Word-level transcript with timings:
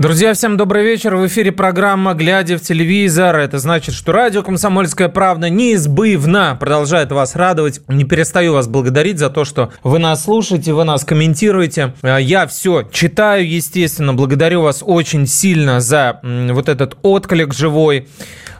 Друзья, 0.00 0.32
всем 0.32 0.56
добрый 0.56 0.82
вечер. 0.82 1.14
В 1.14 1.26
эфире 1.26 1.52
программа 1.52 2.14
«Глядя 2.14 2.56
в 2.56 2.62
телевизор». 2.62 3.36
Это 3.36 3.58
значит, 3.58 3.94
что 3.94 4.12
радио 4.12 4.42
«Комсомольская 4.42 5.10
правда» 5.10 5.50
неизбывно 5.50 6.56
продолжает 6.58 7.12
вас 7.12 7.36
радовать. 7.36 7.82
Не 7.86 8.04
перестаю 8.04 8.54
вас 8.54 8.66
благодарить 8.66 9.18
за 9.18 9.28
то, 9.28 9.44
что 9.44 9.74
вы 9.82 9.98
нас 9.98 10.24
слушаете, 10.24 10.72
вы 10.72 10.84
нас 10.84 11.04
комментируете. 11.04 11.92
А, 12.00 12.16
я 12.16 12.46
все 12.46 12.88
читаю, 12.90 13.46
естественно. 13.46 14.14
Благодарю 14.14 14.62
вас 14.62 14.82
очень 14.82 15.26
сильно 15.26 15.82
за 15.82 16.20
вот 16.22 16.70
этот 16.70 16.96
отклик 17.02 17.52
живой 17.52 18.08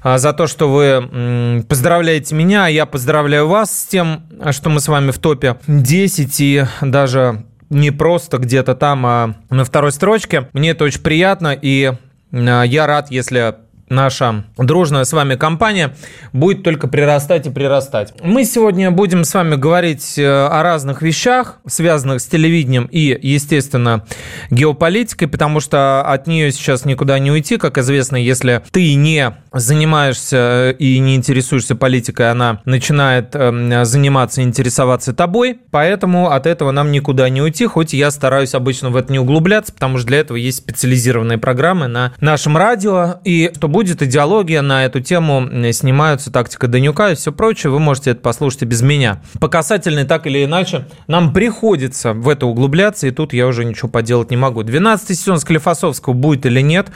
а, 0.03 0.19
за 0.19 0.35
то, 0.35 0.47
что 0.47 0.69
вы 0.71 1.65
поздравляете 1.67 2.35
меня, 2.35 2.67
я 2.67 2.85
поздравляю 2.85 3.49
вас 3.49 3.71
с 3.81 3.87
тем, 3.87 4.25
что 4.51 4.69
мы 4.69 4.79
с 4.79 4.89
вами 4.89 5.11
в 5.11 5.19
топе 5.19 5.57
10 5.67 6.41
и 6.43 6.65
даже 6.83 7.45
не 7.71 7.91
просто 7.91 8.39
где-то 8.39 8.75
там, 8.75 9.07
а 9.07 9.35
на 9.49 9.65
второй 9.65 9.93
строчке. 9.93 10.49
Мне 10.53 10.71
это 10.71 10.85
очень 10.85 11.01
приятно, 11.01 11.57
и 11.61 11.93
а, 12.33 12.63
я 12.63 12.87
рад, 12.87 13.11
если 13.11 13.55
наша 13.91 14.45
дружная 14.57 15.05
с 15.05 15.13
вами 15.13 15.35
компания 15.35 15.95
будет 16.33 16.63
только 16.63 16.89
прирастать 16.89 17.47
и 17.47 17.51
прирастать. 17.51 18.15
Мы 18.23 18.45
сегодня 18.45 18.91
будем 18.91 19.25
с 19.25 19.35
вами 19.35 19.57
говорить 19.57 20.19
э, 20.19 20.27
о 20.27 20.63
разных 20.63 21.03
вещах, 21.03 21.59
связанных 21.67 22.21
с 22.21 22.27
телевидением 22.27 22.89
и, 22.91 23.19
естественно, 23.21 24.05
геополитикой, 24.51 25.29
потому 25.29 25.61
что 25.61 26.03
от 26.03 26.27
нее 26.27 26.53
сейчас 26.53 26.85
никуда 26.85 27.19
не 27.19 27.31
уйти. 27.31 27.57
Как 27.57 27.79
известно, 27.79 28.17
если 28.17 28.63
ты 28.71 28.95
не 28.95 29.35
занимаешься 29.53 30.71
и 30.79 30.99
не 30.99 31.17
интересуешься 31.17 31.75
политикой, 31.75 32.31
она 32.31 32.61
начинает 32.65 33.35
эм, 33.35 33.85
заниматься, 33.85 34.43
интересоваться 34.43 35.13
тобой. 35.13 35.59
Поэтому 35.71 36.31
от 36.31 36.47
этого 36.47 36.71
нам 36.71 36.93
никуда 36.93 37.29
не 37.29 37.43
уйти, 37.43 37.67
хоть 37.67 37.93
я 37.93 38.11
стараюсь 38.11 38.55
обычно 38.55 38.91
в 38.91 38.97
это 38.97 39.13
не 39.13 39.19
углубляться, 39.19 39.73
потому 39.73 39.99
что 39.99 40.07
для 40.07 40.21
этого 40.21 40.37
есть 40.37 40.59
специализированные 40.59 41.39
программы 41.39 41.89
на 41.89 42.13
нашем 42.21 42.57
радио. 42.57 43.21
И 43.25 43.51
что 43.55 43.69
будет 43.69 43.80
идеология 43.89 44.63
на 44.63 44.85
эту 44.85 45.01
тему, 45.01 45.49
снимаются 45.73 46.31
тактика 46.31 46.69
Данюка 46.69 47.13
и 47.13 47.15
все 47.15 47.33
прочее, 47.33 47.71
вы 47.71 47.79
можете 47.79 48.11
это 48.11 48.21
послушать 48.21 48.63
и 48.63 48.65
без 48.67 48.83
меня. 48.83 49.23
По 49.41 49.49
касательной, 49.49 50.05
так 50.05 50.27
или 50.27 50.45
иначе, 50.45 50.87
нам 51.07 51.33
приходится 51.33 52.13
в 52.13 52.29
это 52.29 52.47
углубляться, 52.47 53.07
и 53.07 53.11
тут 53.11 53.33
я 53.33 53.47
уже 53.47 53.65
ничего 53.65 53.89
поделать 53.89 54.31
не 54.31 54.37
могу. 54.37 54.63
12 54.63 55.19
сезон 55.19 55.39
Склифосовского 55.39 56.13
будет 56.13 56.47
или 56.47 56.61
нет? 56.61 56.89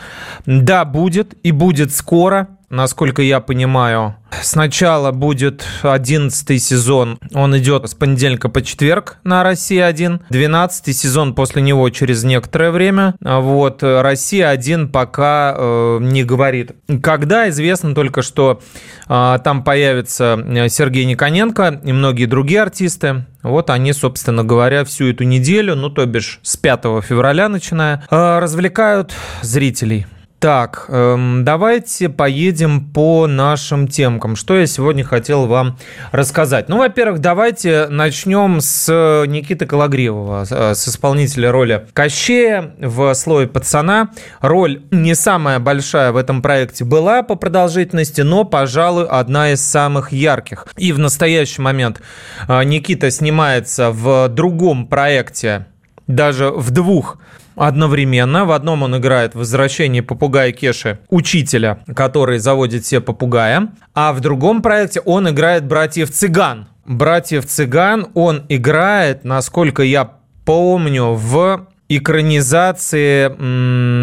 Да, 0.46 0.84
будет, 0.84 1.34
и 1.42 1.52
будет 1.52 1.94
скоро 1.94 2.48
насколько 2.75 3.22
я 3.22 3.41
понимаю. 3.41 4.17
Сначала 4.42 5.12
будет 5.12 5.64
11 5.83 6.62
сезон, 6.62 7.19
он 7.33 7.56
идет 7.56 7.89
с 7.89 7.94
понедельника 7.94 8.48
по 8.48 8.62
четверг 8.62 9.19
на 9.25 9.42
Россия-1. 9.42 10.22
12 10.28 10.97
сезон 10.97 11.34
после 11.34 11.62
него 11.62 11.89
через 11.91 12.25
некоторое 12.25 12.70
время. 12.70 13.14
Вот, 13.20 13.83
Россия-1 13.83 14.89
пока 14.89 15.55
э, 15.56 15.98
не 16.00 16.25
говорит. 16.25 16.72
Когда, 17.02 17.48
известно 17.48 17.95
только, 17.95 18.22
что 18.22 18.61
э, 19.08 19.39
там 19.45 19.62
появится 19.62 20.69
Сергей 20.69 21.05
Никоненко 21.05 21.80
и 21.84 21.92
многие 21.92 22.27
другие 22.27 22.62
артисты. 22.62 23.27
Вот 23.42 23.70
они, 23.70 23.92
собственно 23.92 24.42
говоря, 24.42 24.84
всю 24.84 25.11
эту 25.11 25.25
неделю, 25.25 25.77
ну 25.77 25.91
то 25.91 26.06
бишь 26.06 26.41
с 26.42 26.56
5 26.56 27.05
февраля 27.05 27.48
начиная, 27.48 28.02
э, 28.11 28.39
развлекают 28.39 29.12
зрителей. 29.42 30.06
Так, 30.45 30.84
эм, 30.89 31.42
давайте 31.42 32.11
поедем 32.11 32.84
по 32.91 33.27
нашим 33.27 33.89
темкам. 33.89 34.37
Что 34.37 34.59
я 34.59 34.67
сегодня 34.67 35.03
хотел 35.03 35.47
вам 35.47 35.78
рассказать? 36.12 36.69
Ну, 36.69 36.77
во-первых, 36.77 37.20
давайте 37.20 37.86
начнем 37.89 38.61
с 38.61 39.25
Никиты 39.27 39.64
Калагривова, 39.64 40.45
э, 40.51 40.74
с 40.74 40.86
исполнителя 40.86 41.51
роли 41.51 41.86
Кощея 41.95 42.74
в 42.79 43.14
«Слое 43.14 43.48
пацана». 43.48 44.11
Роль 44.42 44.83
не 44.91 45.14
самая 45.14 45.61
большая 45.61 46.13
в 46.13 46.18
этом 46.18 46.42
проекте 46.42 46.85
была 46.85 47.23
по 47.23 47.36
продолжительности, 47.36 48.20
но, 48.20 48.45
пожалуй, 48.45 49.07
одна 49.07 49.52
из 49.52 49.67
самых 49.67 50.13
ярких. 50.13 50.67
И 50.77 50.92
в 50.92 50.98
настоящий 50.98 51.63
момент 51.63 52.02
э, 52.48 52.63
Никита 52.64 53.11
снимается 53.11 53.91
в 53.91 54.29
другом 54.29 54.89
проекте, 54.89 55.68
даже 56.07 56.51
в 56.51 56.70
двух 56.70 57.17
одновременно. 57.57 58.45
В 58.45 58.53
одном 58.53 58.83
он 58.83 58.97
играет 58.97 59.35
«Возвращение 59.35 60.03
попугая 60.03 60.53
Кеши», 60.53 60.98
учителя, 61.09 61.79
который 61.95 62.39
заводит 62.39 62.85
все 62.85 63.01
попугая. 63.01 63.69
А 63.95 64.13
в 64.13 64.20
другом 64.20 64.63
проекте 64.63 65.01
он 65.01 65.29
играет 65.29 65.67
братьев 65.67 66.11
Цыган. 66.11 66.69
Братьев 66.87 67.47
Цыган 67.47 68.09
он 68.15 68.42
играет, 68.48 69.25
насколько 69.25 69.83
я 69.83 70.11
помню, 70.45 71.15
в 71.15 71.67
экранизации, 71.89 73.29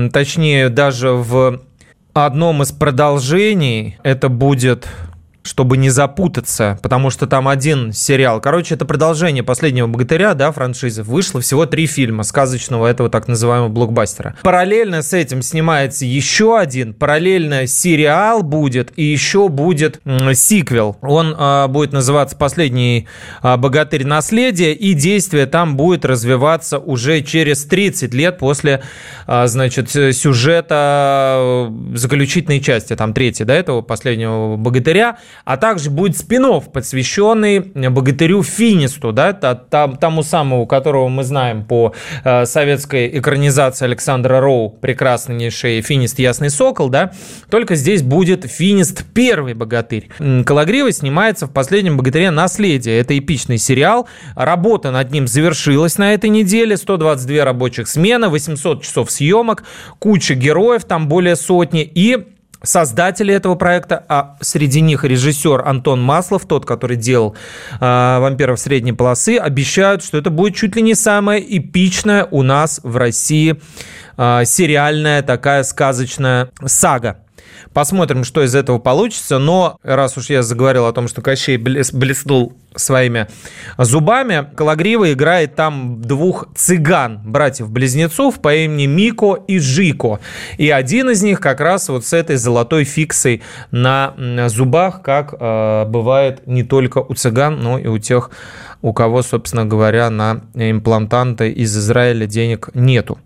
точнее 0.10 0.70
даже 0.70 1.12
в 1.12 1.62
одном 2.14 2.62
из 2.62 2.72
продолжений, 2.72 3.98
это 4.04 4.30
будет 4.30 4.88
чтобы 5.44 5.78
не 5.78 5.90
запутаться, 5.90 6.79
потому 6.84 7.09
что 7.09 7.25
там 7.28 7.47
один 7.47 7.94
сериал. 7.94 8.40
Короче, 8.41 8.75
это 8.75 8.85
продолжение 8.85 9.44
последнего 9.44 9.88
богатыря, 9.88 10.34
да, 10.34 10.52
франшизы. 10.52 11.03
Вышло 11.03 11.41
всего 11.41 11.66
три 11.66 11.88
фильма 11.88 12.24
сказочного 12.24 12.88
этого 12.88 13.09
так 13.09 13.28
называемого 13.28 13.69
блокбастера. 13.69 14.35
Параллельно 14.44 15.02
с 15.02 15.13
этим 15.13 15.41
снимается 15.41 16.06
еще 16.06 16.57
один, 16.57 16.94
параллельно 16.94 17.66
сериал 17.66 18.44
будет, 18.44 18.91
и 18.96 19.03
еще 19.03 19.50
будет 19.50 20.02
сиквел. 20.34 20.97
Он 21.02 21.35
а, 21.38 21.68
будет 21.68 21.91
называться 21.91 22.35
«Последний 22.35 23.08
а, 23.41 23.58
богатырь 23.58 24.06
наследие», 24.06 24.73
и 24.73 24.94
действие 24.94 25.47
там 25.47 25.75
будет 25.75 26.06
развиваться 26.06 26.78
уже 26.78 27.22
через 27.22 27.66
30 27.66 28.13
лет 28.13 28.38
после, 28.38 28.84
а, 29.25 29.47
значит, 29.47 29.90
сюжета 29.90 31.69
э, 31.72 31.96
заключительной 31.97 32.59
части, 32.59 32.96
там 32.96 33.13
третьей, 33.13 33.46
да, 33.46 33.56
этого 33.56 33.81
последнего 33.81 34.56
богатыря 34.58 35.18
а 35.46 35.58
также 35.58 35.90
будет 35.90 36.18
спин 36.18 36.42
посвященный 36.74 37.59
богатырю 37.59 38.42
Финисту, 38.42 39.12
да, 39.12 39.34
тому 39.34 40.24
самому, 40.24 40.66
которого 40.66 41.08
мы 41.08 41.24
знаем 41.24 41.64
по 41.64 41.94
э, 42.24 42.46
советской 42.46 43.19
экранизации 43.19 43.86
Александра 43.86 44.40
Роу, 44.40 44.70
прекраснейший 44.70 45.81
Финист 45.81 46.18
Ясный 46.20 46.50
Сокол, 46.50 46.90
да, 46.90 47.12
только 47.50 47.75
здесь 47.75 48.02
будет 48.02 48.46
Финист 48.46 49.06
Первый 49.14 49.53
богатырь. 49.53 50.09
Калагрива 50.46 50.91
снимается 50.91 51.46
в 51.46 51.52
последнем 51.52 51.97
богатыре 51.97 52.31
«Наследие». 52.31 53.00
Это 53.00 53.18
эпичный 53.18 53.58
сериал. 53.58 54.08
Работа 54.36 54.91
над 54.91 55.12
ним 55.12 55.28
завершилась 55.28 55.97
на 55.97 56.14
этой 56.14 56.30
неделе. 56.30 56.78
122 56.78 57.46
рабочих 57.46 57.88
смены, 57.88 58.30
800 58.30 58.84
часов 58.84 59.12
съемок, 59.12 59.64
куча 60.00 60.34
героев, 60.34 60.86
там 60.86 61.08
более 61.08 61.36
сотни. 61.36 61.84
И 61.84 62.25
создатели 62.64 63.34
этого 63.34 63.56
проекта, 63.56 64.04
а 64.08 64.38
среди 64.42 64.82
них 64.82 65.04
режиссер 65.04 65.68
Антон 65.68 66.02
Маслов, 66.02 66.46
тот, 66.46 66.66
который 66.66 66.98
делал 66.98 67.36
э, 67.80 67.80
«Вампиров 67.80 68.60
средней 68.60 68.94
полосы», 68.94 69.38
обещают, 69.38 70.04
что 70.04 70.18
это 70.18 70.30
будет 70.30 70.56
чуть 70.56 70.76
ли 70.76 70.82
не 70.82 70.96
самая 70.96 71.40
эпичная 71.40 72.28
у 72.30 72.44
нас 72.44 72.80
в 72.84 72.98
России 72.98 73.60
э, 74.18 74.42
сериальная 74.46 75.22
такая 75.24 75.64
сказочная 75.64 76.50
сага. 76.66 77.18
Посмотрим, 77.74 78.24
что 78.24 78.44
из 78.44 78.56
этого 78.56 78.80
получится. 78.80 79.38
Но 79.38 79.78
раз 79.84 80.18
уж 80.18 80.30
я 80.30 80.44
заговорил 80.44 80.86
о 80.86 80.94
том, 80.94 81.08
что 81.08 81.22
Кощей 81.22 81.58
блеснул 81.58 82.58
своими 82.76 83.28
зубами, 83.78 84.48
Калагрива 84.56 85.12
играет 85.12 85.56
там 85.56 86.02
двух 86.02 86.48
цыган, 86.56 87.20
братьев-близнецов 87.26 88.42
по 88.42 88.56
имени 88.56 88.86
Мико 88.86 89.38
и 89.48 89.60
Жико. 89.60 90.20
И 90.58 90.70
один 90.70 91.10
из 91.10 91.22
них 91.22 91.40
как 91.40 91.60
раз 91.60 91.90
вот 91.90 92.06
с 92.06 92.14
этой 92.14 92.38
золотой 92.38 92.84
фиксой 92.86 93.42
на 93.72 94.14
зубах, 94.48 95.02
как 95.02 95.34
э, 95.38 95.86
бывает 95.86 96.47
не 96.47 96.64
только 96.64 97.00
у 97.00 97.14
цыган, 97.14 97.59
но 97.59 97.78
и 97.78 97.88
у 97.88 97.97
тех, 97.97 98.32
у 98.82 98.94
кого, 98.94 99.22
собственно 99.22 99.66
говоря, 99.66 100.09
на 100.09 100.42
имплантанты 100.54 101.52
из 101.52 101.78
Израиля 101.78 102.26
денег 102.26 102.70
нету. 102.74 103.20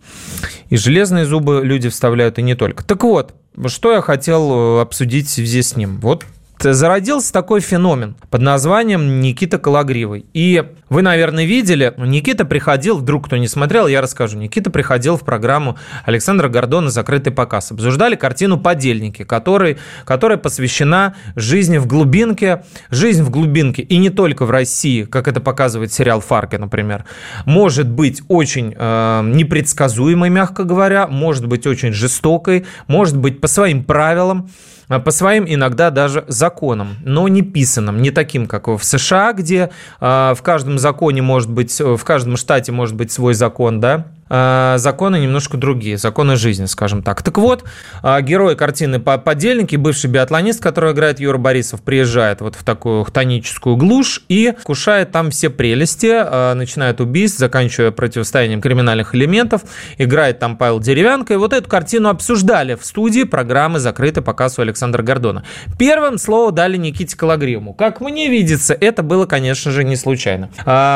И 0.70 0.78
железные 0.78 1.26
зубы 1.26 1.62
люди 1.64 1.90
вставляют 1.90 2.40
и 2.40 2.42
не 2.42 2.56
только. 2.56 2.84
Так 2.84 3.04
вот, 3.04 3.34
что 3.68 3.92
я 3.92 4.02
хотел 4.02 4.78
э, 4.78 4.82
обсудить 4.82 5.28
в 5.28 5.32
связи 5.32 5.62
с 5.62 5.76
ним? 5.76 6.00
Вот 6.00 6.26
зародился 6.60 7.34
такой 7.34 7.60
феномен 7.60 8.16
под 8.30 8.42
названием 8.42 9.20
Никита 9.20 9.58
Калагривый. 9.58 10.26
И 10.34 10.64
вы, 10.90 11.02
наверное, 11.02 11.46
видели, 11.46 11.94
Никита 11.98 12.46
приходил, 12.46 12.98
вдруг 12.98 13.26
кто 13.26 13.38
не 13.38 13.48
смотрел, 13.48 13.88
я 13.88 14.02
расскажу. 14.02 14.38
Никита 14.38 14.70
приходил 14.70 15.18
в 15.18 15.22
программу 15.22 15.78
Александра 16.06 16.48
Гордона 16.48 16.90
«Закрытый 16.90 17.34
показ». 17.34 17.72
Обсуждали 17.72 18.16
картину 18.16 18.60
«Подельники», 18.60 19.24
который, 19.24 19.78
которая 20.06 20.38
посвящена 20.38 21.16
жизни 21.36 21.78
в 21.78 21.88
глубинке. 21.88 22.64
Жизнь 22.90 23.24
в 23.24 23.30
глубинке, 23.30 23.82
и 23.82 23.98
не 23.98 24.10
только 24.10 24.46
в 24.46 24.52
России, 24.52 25.04
как 25.04 25.28
это 25.28 25.42
показывает 25.42 25.92
сериал 25.92 26.22
«Фарго», 26.22 26.58
например, 26.58 27.06
может 27.46 27.90
быть 27.90 28.22
очень 28.28 28.74
э, 28.78 29.22
непредсказуемой, 29.24 30.30
мягко 30.30 30.64
говоря, 30.64 31.08
может 31.08 31.48
быть 31.48 31.68
очень 31.68 31.92
жестокой, 31.92 32.66
может 32.88 33.18
быть 33.18 33.42
по 33.42 33.48
своим 33.48 33.84
правилам. 33.84 34.50
А, 34.88 35.00
по 35.00 35.12
своим 35.12 35.46
иногда 35.48 35.90
даже 35.90 36.26
законам, 36.28 36.98
но 37.04 37.28
не 37.28 37.42
писанным, 37.42 38.02
не 38.02 38.12
таким, 38.12 38.48
как 38.48 38.68
в 38.68 38.84
США, 38.84 39.34
где 39.34 39.70
в 40.00 40.38
каждом 40.42 40.80
законе 40.80 41.22
может 41.22 41.50
быть, 41.50 41.80
в 41.80 42.04
каждом 42.04 42.38
штате 42.38 42.72
может 42.72 42.96
быть 42.96 43.12
свой 43.12 43.34
закон, 43.34 43.80
да, 43.80 44.08
законы 44.28 45.20
немножко 45.20 45.56
другие, 45.56 45.98
законы 45.98 46.36
жизни, 46.36 46.66
скажем 46.66 47.04
так. 47.04 47.22
Так 47.22 47.38
вот, 47.38 47.64
э, 48.02 48.22
герой 48.22 48.56
картины 48.56 49.00
«Подельники», 49.00 49.76
бывший 49.76 50.10
биатлонист, 50.10 50.64
который 50.64 50.94
играет 50.94 51.20
Юра 51.20 51.38
Борисов, 51.38 51.84
приезжает 51.84 52.42
вот 52.42 52.56
в 52.56 52.64
такую 52.64 53.04
хтоническую 53.04 53.76
глушь 53.76 54.24
и 54.28 54.54
кушает 54.64 55.12
там 55.12 55.30
все 55.30 55.52
прелести, 55.52 56.08
э, 56.12 56.54
начинает 56.56 57.02
убийств, 57.02 57.38
заканчивая 57.38 57.92
противостоянием 57.92 58.62
криминальных 58.62 59.14
элементов, 59.14 59.62
играет 60.00 60.40
там 60.40 60.58
Павел 60.58 60.80
Деревянко, 60.80 61.36
и 61.36 61.38
вот 61.38 61.54
эту 61.54 61.70
картину 61.70 62.10
обсуждали 62.10 62.74
в 62.74 62.84
студии 62.84 63.24
программы 63.24 63.78
«Закрытый 63.78 64.24
показ» 64.24 64.58
у 64.58 64.64
Александра 64.64 65.04
Гордона. 65.04 65.44
Первым 65.78 66.18
слово 66.18 66.52
дали 66.52 66.78
Никите 66.78 67.16
Калагривому. 67.16 67.76
Как 67.76 68.02
мне 68.02 68.28
видится, 68.30 68.74
это 68.74 69.04
было, 69.04 69.28
конечно 69.28 69.72
же, 69.72 69.84
не 69.84 69.96
случайно. 69.96 70.50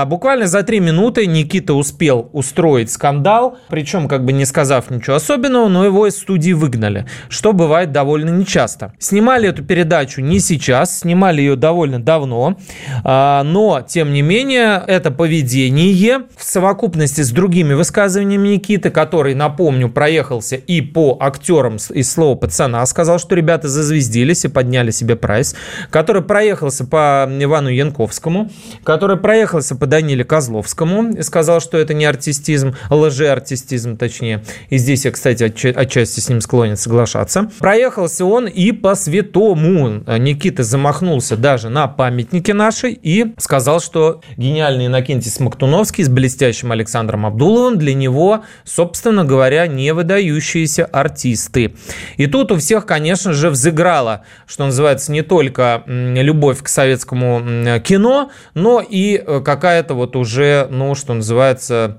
Буквально 0.07 0.47
за 0.47 0.63
три 0.63 0.79
минуты 0.79 1.27
Никита 1.27 1.75
успел 1.75 2.27
устроить 2.33 2.91
скандал 2.91 3.18
скандал, 3.19 3.57
причем 3.69 4.07
как 4.07 4.23
бы 4.23 4.31
не 4.31 4.45
сказав 4.45 4.89
ничего 4.89 5.17
особенного, 5.17 5.67
но 5.67 5.85
его 5.85 6.07
из 6.07 6.17
студии 6.17 6.53
выгнали, 6.53 7.05
что 7.27 7.51
бывает 7.51 7.91
довольно 7.91 8.29
нечасто. 8.29 8.93
Снимали 8.97 9.49
эту 9.49 9.63
передачу 9.63 10.21
не 10.21 10.39
сейчас, 10.39 10.99
снимали 10.99 11.41
ее 11.41 11.55
довольно 11.55 11.99
давно, 12.01 12.57
а, 13.03 13.43
но, 13.43 13.81
тем 13.85 14.13
не 14.13 14.21
менее, 14.21 14.81
это 14.87 15.11
поведение 15.11 16.23
в 16.37 16.43
совокупности 16.43 17.21
с 17.21 17.31
другими 17.31 17.73
высказываниями 17.73 18.49
Никиты, 18.49 18.89
который, 18.89 19.35
напомню, 19.35 19.89
проехался 19.89 20.55
и 20.55 20.81
по 20.81 21.17
актерам 21.19 21.75
из 21.75 22.11
слова 22.11 22.35
пацана, 22.35 22.85
сказал, 22.85 23.19
что 23.19 23.35
ребята 23.35 23.67
зазвездились 23.67 24.45
и 24.45 24.47
подняли 24.47 24.91
себе 24.91 25.15
прайс, 25.15 25.55
который 25.89 26.21
проехался 26.21 26.85
по 26.85 27.27
Ивану 27.29 27.69
Янковскому, 27.69 28.49
который 28.83 29.17
проехался 29.17 29.75
по 29.75 29.87
Даниле 29.87 30.23
Козловскому 30.23 31.11
и 31.11 31.21
сказал, 31.21 31.59
что 31.59 31.77
это 31.77 31.93
не 31.93 32.05
артистизм, 32.05 32.75
лжеартистизм 33.09 33.97
точнее. 33.97 34.43
И 34.69 34.77
здесь 34.77 35.05
я, 35.05 35.11
кстати, 35.11 35.43
отчасти 35.43 36.19
с 36.19 36.29
ним 36.29 36.41
склонен 36.41 36.77
соглашаться. 36.77 37.49
Проехался 37.59 38.25
он 38.25 38.47
и 38.47 38.71
по 38.71 38.95
святому. 38.95 40.03
Никита 40.17 40.63
замахнулся 40.63 41.35
даже 41.37 41.69
на 41.69 41.87
памятнике 41.87 42.53
нашей 42.53 42.93
и 42.93 43.33
сказал, 43.37 43.81
что 43.81 44.21
гениальный 44.37 44.87
Иннокентий 44.87 45.29
Смоктуновский 45.31 46.03
с 46.03 46.09
блестящим 46.09 46.71
Александром 46.71 47.25
Абдуловым 47.25 47.77
для 47.77 47.93
него, 47.93 48.43
собственно 48.63 49.25
говоря, 49.25 49.67
не 49.67 49.93
выдающиеся 49.93 50.85
артисты. 50.85 51.75
И 52.17 52.27
тут 52.27 52.51
у 52.51 52.57
всех, 52.57 52.85
конечно 52.85 53.33
же, 53.33 53.49
взыграла, 53.49 54.23
что 54.47 54.65
называется, 54.65 55.11
не 55.11 55.21
только 55.21 55.83
любовь 55.87 56.61
к 56.63 56.67
советскому 56.67 57.79
кино, 57.81 58.31
но 58.53 58.81
и 58.87 59.15
э, 59.17 59.41
какая-то 59.43 59.93
вот 59.93 60.15
уже, 60.15 60.67
ну, 60.69 60.95
что 60.95 61.13
называется, 61.13 61.97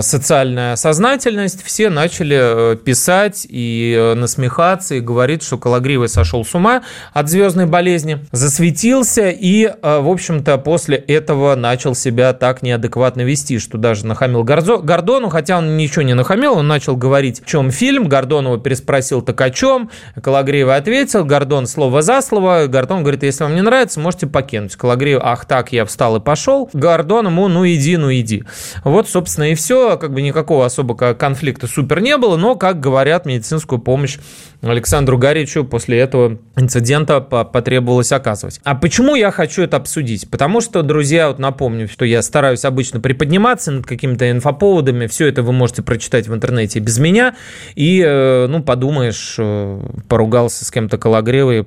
социальная 0.00 0.76
сознательность, 0.76 1.62
все 1.62 1.90
начали 1.90 2.72
э, 2.72 2.76
писать 2.76 3.46
и 3.48 3.94
э, 3.94 4.14
насмехаться, 4.14 4.94
и 4.94 5.00
говорить, 5.00 5.42
что 5.42 5.58
Калагривый 5.58 6.08
сошел 6.08 6.44
с 6.44 6.54
ума 6.54 6.82
от 7.12 7.28
звездной 7.28 7.66
болезни, 7.66 8.20
засветился 8.32 9.28
и, 9.28 9.66
в 9.82 10.08
общем-то, 10.10 10.56
после 10.58 10.96
этого 10.96 11.54
начал 11.56 11.94
себя 11.94 12.32
так 12.32 12.62
неадекватно 12.62 13.22
вести, 13.22 13.58
что 13.58 13.76
даже 13.76 14.06
нахамил 14.06 14.44
Гордону, 14.44 15.28
хотя 15.28 15.58
он 15.58 15.76
ничего 15.76 16.02
не 16.02 16.14
нахамил, 16.14 16.54
он 16.54 16.66
начал 16.66 16.96
говорить, 16.96 17.42
в 17.42 17.46
чем 17.46 17.70
фильм, 17.70 18.08
Гордонова 18.08 18.58
переспросил, 18.58 19.20
так 19.20 19.38
о 19.40 19.50
чем, 19.50 19.90
Калагривый 20.20 20.76
ответил, 20.76 21.24
Гордон 21.24 21.66
слово 21.66 22.00
за 22.00 22.22
слово, 22.22 22.66
Гордон 22.66 23.02
говорит, 23.02 23.22
если 23.22 23.44
вам 23.44 23.54
не 23.54 23.62
нравится, 23.62 24.00
можете 24.00 24.26
покинуть. 24.26 24.76
Калагривый, 24.76 25.22
ах 25.22 25.44
так, 25.44 25.72
я 25.72 25.84
встал 25.84 26.16
и 26.16 26.20
пошел, 26.20 26.70
Гордон 26.72 27.26
ему, 27.26 27.48
ну 27.48 27.66
иди, 27.66 27.96
ну 27.96 28.10
иди. 28.12 28.44
Вот, 28.84 29.08
собственно, 29.08 29.50
и 29.50 29.54
все 29.54 29.65
все, 29.66 29.98
как 29.98 30.12
бы 30.12 30.22
никакого 30.22 30.64
особого 30.64 31.14
конфликта 31.14 31.66
супер 31.66 31.98
не 31.98 32.16
было, 32.18 32.36
но, 32.36 32.54
как 32.54 32.78
говорят, 32.78 33.26
медицинскую 33.26 33.80
помощь 33.80 34.16
Александру 34.62 35.18
Гаричу 35.18 35.64
после 35.64 35.98
этого 35.98 36.38
инцидента 36.54 37.20
потребовалось 37.20 38.12
оказывать. 38.12 38.60
А 38.62 38.76
почему 38.76 39.16
я 39.16 39.32
хочу 39.32 39.62
это 39.62 39.76
обсудить? 39.78 40.30
Потому 40.30 40.60
что, 40.60 40.84
друзья, 40.84 41.26
вот 41.26 41.40
напомню, 41.40 41.88
что 41.88 42.04
я 42.04 42.22
стараюсь 42.22 42.64
обычно 42.64 43.00
приподниматься 43.00 43.72
над 43.72 43.86
какими-то 43.86 44.30
инфоповодами, 44.30 45.08
все 45.08 45.26
это 45.26 45.42
вы 45.42 45.52
можете 45.52 45.82
прочитать 45.82 46.28
в 46.28 46.34
интернете 46.34 46.78
без 46.78 47.00
меня, 47.00 47.34
и, 47.74 48.00
э, 48.06 48.46
ну, 48.46 48.62
подумаешь, 48.62 49.34
э, 49.36 49.80
поругался 50.08 50.64
с 50.64 50.70
кем-то 50.70 50.96
Калагревой, 50.96 51.64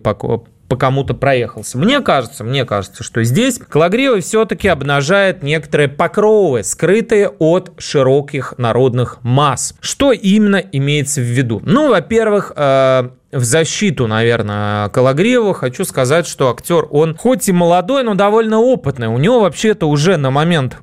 по 0.69 0.77
кому-то 0.77 1.15
проехался. 1.15 1.77
Мне 1.79 1.99
кажется, 1.99 2.43
мне 2.43 2.63
кажется, 2.63 3.03
что 3.03 3.23
здесь 3.23 3.57
Калагривый 3.57 4.21
все-таки 4.21 4.67
обнажает 4.67 5.41
некоторые 5.41 5.89
покровы, 5.89 6.63
скрытые 6.63 7.29
от 7.29 7.73
широких 7.79 8.53
народных 8.57 9.17
масс. 9.23 9.73
Что 9.81 10.11
именно 10.11 10.57
имеется 10.57 11.21
в 11.21 11.25
виду? 11.25 11.59
Ну, 11.65 11.89
во-первых, 11.89 12.53
э, 12.55 13.09
в 13.31 13.43
защиту, 13.43 14.05
наверное, 14.05 14.89
Калагриева 14.89 15.55
хочу 15.55 15.85
сказать, 15.85 16.27
что 16.27 16.51
актер, 16.51 16.87
он 16.91 17.17
хоть 17.17 17.49
и 17.49 17.51
молодой, 17.51 18.03
но 18.03 18.13
довольно 18.13 18.59
опытный. 18.59 19.07
У 19.07 19.17
него 19.17 19.41
вообще-то 19.41 19.89
уже 19.89 20.17
на 20.17 20.29
момент 20.29 20.77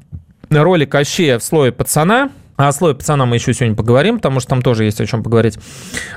роли 0.51 0.85
Кощея 0.85 1.39
в 1.39 1.45
слое 1.45 1.71
пацана, 1.71 2.31
а 2.57 2.69
о 2.69 2.73
слое 2.73 2.95
пацана 2.95 3.25
мы 3.25 3.37
еще 3.37 3.55
сегодня 3.55 3.77
поговорим, 3.77 4.17
потому 4.17 4.41
что 4.41 4.51
там 4.51 4.63
тоже 4.63 4.85
есть 4.85 5.01
о 5.01 5.07
чем 5.07 5.23
поговорить, 5.23 5.59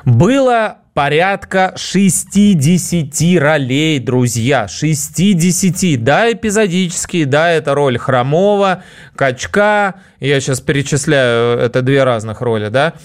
было 0.06 0.78
порядка 1.00 1.72
60 1.78 3.40
ролей, 3.42 4.00
друзья. 4.00 4.68
60. 4.68 6.04
Да, 6.04 6.30
эпизодические, 6.30 7.26
да, 7.26 7.52
это 7.52 7.74
роль 7.74 7.98
Хромова, 7.98 8.84
Качка. 9.16 9.96
Я 10.20 10.42
сейчас 10.42 10.60
перечисляю, 10.60 11.58
это 11.58 11.82
две 11.84 12.04
разных 12.04 12.42
роли, 12.42 12.68
да 12.68 12.96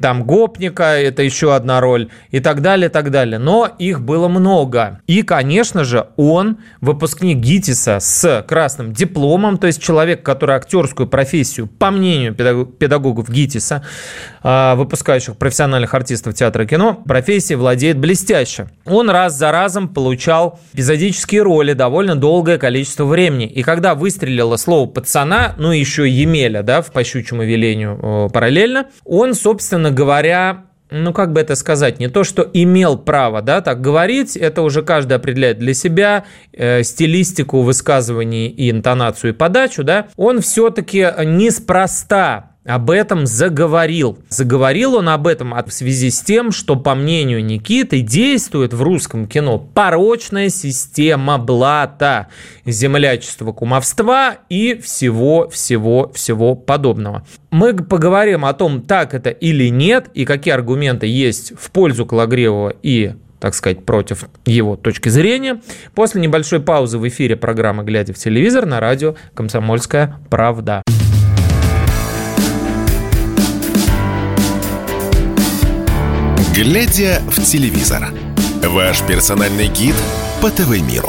там 0.00 0.24
гопника, 0.24 0.84
это 0.84 1.22
еще 1.22 1.54
одна 1.54 1.80
роль 1.80 2.08
и 2.30 2.40
так 2.40 2.62
далее, 2.62 2.88
так 2.88 3.10
далее. 3.10 3.38
Но 3.38 3.68
их 3.78 4.00
было 4.00 4.28
много. 4.28 5.00
И, 5.06 5.22
конечно 5.22 5.84
же, 5.84 6.08
он 6.16 6.58
выпускник 6.80 7.38
ГИТИСа 7.38 7.98
с 8.00 8.44
красным 8.46 8.92
дипломом, 8.92 9.58
то 9.58 9.66
есть 9.66 9.82
человек, 9.82 10.22
который 10.22 10.56
актерскую 10.56 11.08
профессию, 11.08 11.66
по 11.66 11.90
мнению 11.90 12.34
педагогов 12.34 13.28
ГИТИСа, 13.28 13.82
а, 14.42 14.74
выпускающих 14.76 15.36
профессиональных 15.36 15.94
артистов 15.94 16.34
театра 16.34 16.64
и 16.64 16.66
кино, 16.66 16.94
профессией 16.94 17.56
владеет 17.56 17.98
блестяще. 17.98 18.68
Он 18.84 19.10
раз 19.10 19.36
за 19.36 19.50
разом 19.50 19.88
получал 19.88 20.60
эпизодические 20.72 21.42
роли 21.42 21.72
довольно 21.72 22.16
долгое 22.16 22.58
количество 22.58 23.04
времени. 23.04 23.46
И 23.46 23.62
когда 23.62 23.94
выстрелило 23.94 24.56
слово 24.56 24.88
«пацана», 24.88 25.54
ну 25.58 25.72
еще 25.72 26.08
Емеля, 26.08 26.62
да, 26.62 26.82
в 26.82 26.92
«По 26.92 27.02
щучьему 27.04 27.42
велению» 27.42 28.30
параллельно, 28.32 28.86
он, 29.04 29.34
собственно, 29.34 29.71
собственно 29.72 29.90
говоря, 29.90 30.64
ну, 30.90 31.14
как 31.14 31.32
бы 31.32 31.40
это 31.40 31.54
сказать, 31.54 31.98
не 31.98 32.08
то, 32.08 32.24
что 32.24 32.46
имел 32.52 32.98
право, 32.98 33.40
да, 33.40 33.62
так 33.62 33.80
говорить, 33.80 34.36
это 34.36 34.60
уже 34.60 34.82
каждый 34.82 35.14
определяет 35.14 35.58
для 35.58 35.72
себя, 35.72 36.24
э, 36.52 36.82
стилистику 36.82 37.62
высказываний 37.62 38.48
и 38.48 38.70
интонацию 38.70 39.32
и 39.32 39.34
подачу, 39.34 39.82
да, 39.82 40.08
он 40.16 40.42
все-таки 40.42 41.08
неспроста 41.24 42.51
об 42.64 42.90
этом 42.90 43.26
заговорил. 43.26 44.18
Заговорил 44.28 44.94
он 44.94 45.08
об 45.08 45.26
этом 45.26 45.54
в 45.66 45.72
связи 45.72 46.10
с 46.10 46.20
тем, 46.20 46.52
что, 46.52 46.76
по 46.76 46.94
мнению 46.94 47.44
Никиты, 47.44 48.00
действует 48.00 48.72
в 48.72 48.82
русском 48.82 49.26
кино 49.26 49.58
порочная 49.58 50.48
система 50.48 51.38
блата, 51.38 52.28
землячества, 52.64 53.52
кумовства 53.52 54.36
и 54.48 54.78
всего-всего-всего 54.80 56.54
подобного. 56.54 57.26
Мы 57.50 57.74
поговорим 57.74 58.44
о 58.44 58.52
том, 58.52 58.82
так 58.82 59.14
это 59.14 59.30
или 59.30 59.68
нет, 59.68 60.08
и 60.14 60.24
какие 60.24 60.54
аргументы 60.54 61.06
есть 61.06 61.52
в 61.58 61.70
пользу 61.70 62.06
Калагреева 62.06 62.74
и 62.82 63.14
так 63.40 63.56
сказать, 63.56 63.84
против 63.84 64.26
его 64.46 64.76
точки 64.76 65.08
зрения. 65.08 65.60
После 65.96 66.20
небольшой 66.20 66.60
паузы 66.60 66.98
в 66.98 67.08
эфире 67.08 67.34
программы 67.34 67.82
«Глядя 67.82 68.12
в 68.12 68.16
телевизор» 68.16 68.66
на 68.66 68.78
радио 68.78 69.16
«Комсомольская 69.34 70.20
правда». 70.30 70.84
Глядя 76.54 77.22
в 77.28 77.42
телевизор. 77.42 78.10
Ваш 78.62 79.00
персональный 79.06 79.68
гид 79.68 79.94
по 80.42 80.50
ТВ-миру. 80.50 81.08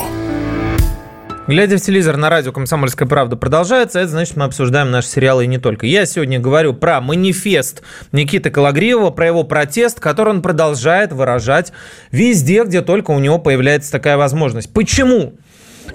Глядя 1.49 1.77
в 1.77 1.81
телевизор 1.81 2.15
на 2.15 2.29
радио 2.29 2.53
«Комсомольская 2.53 3.09
правда» 3.09 3.35
продолжается, 3.35 3.99
это 3.99 4.07
значит, 4.07 4.37
мы 4.37 4.45
обсуждаем 4.45 4.89
наши 4.89 5.09
сериалы 5.09 5.43
и 5.43 5.47
не 5.47 5.57
только. 5.57 5.85
Я 5.85 6.05
сегодня 6.05 6.39
говорю 6.39 6.73
про 6.73 7.01
манифест 7.01 7.81
Никиты 8.13 8.51
Калагриева, 8.51 9.09
про 9.09 9.27
его 9.27 9.43
протест, 9.43 9.99
который 9.99 10.29
он 10.29 10.41
продолжает 10.41 11.11
выражать 11.11 11.73
везде, 12.11 12.63
где 12.63 12.81
только 12.81 13.11
у 13.11 13.19
него 13.19 13.37
появляется 13.37 13.91
такая 13.91 14.15
возможность. 14.15 14.71
Почему? 14.71 15.33